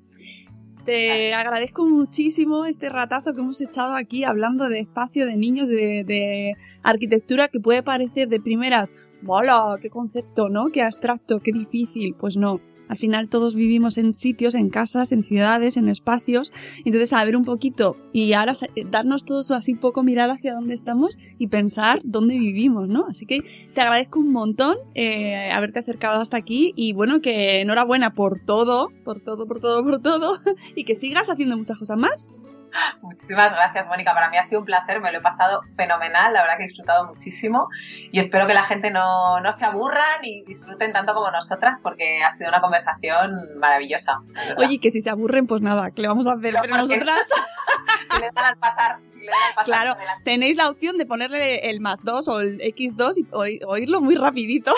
[0.85, 6.05] Te agradezco muchísimo este ratazo que hemos echado aquí hablando de espacio, de niños, de,
[6.07, 8.95] de arquitectura que puede parecer de primeras,
[9.27, 9.77] ¡Hola!
[9.81, 10.71] ¡Qué concepto, ¿no?
[10.73, 11.41] ¡Qué abstracto!
[11.41, 12.15] ¡Qué difícil!
[12.19, 12.61] Pues no.
[12.91, 16.53] Al final todos vivimos en sitios, en casas, en ciudades, en espacios.
[16.85, 18.55] Entonces, a ver un poquito y ahora
[18.91, 23.07] darnos todos así poco, mirar hacia dónde estamos y pensar dónde vivimos, ¿no?
[23.07, 23.43] Así que
[23.75, 28.89] te agradezco un montón eh, haberte acercado hasta aquí y bueno, que enhorabuena por todo,
[29.05, 30.41] por todo, por todo, por todo
[30.75, 32.33] y que sigas haciendo muchas cosas más.
[33.03, 34.15] Muchísimas gracias, Mónica.
[34.15, 36.67] Para mí ha sido un placer, me lo he pasado fenomenal, la verdad que he
[36.67, 37.69] disfrutado muchísimo
[38.13, 42.23] y espero que la gente no, no se aburran y disfruten tanto como nosotras porque
[42.23, 44.21] ha sido una conversación maravillosa.
[44.57, 46.55] Oye, que si se aburren, pues nada, ¿qué le vamos a hacer?
[46.61, 47.29] Pero nosotras...
[48.21, 48.99] le dan al pasar.
[49.65, 54.15] claro, tenéis la opción de ponerle el más 2 o el X2 y oírlo muy
[54.15, 54.73] rapidito.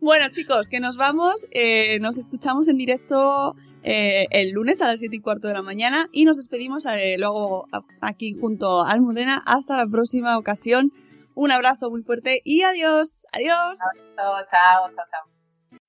[0.00, 1.46] bueno, chicos, que nos vamos.
[1.50, 3.54] Eh, nos escuchamos en directo
[3.90, 7.16] eh, el lunes a las 7 y cuarto de la mañana y nos despedimos eh,
[7.18, 7.66] luego
[8.02, 9.42] aquí junto a Almudena.
[9.46, 10.92] Hasta la próxima ocasión.
[11.34, 13.24] Un abrazo muy fuerte y adiós.
[13.32, 13.78] Adiós.
[14.14, 15.88] Chao, chao, chao.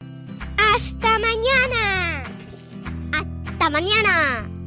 [0.76, 2.24] Hasta mañana.
[3.12, 4.59] Hasta mañana.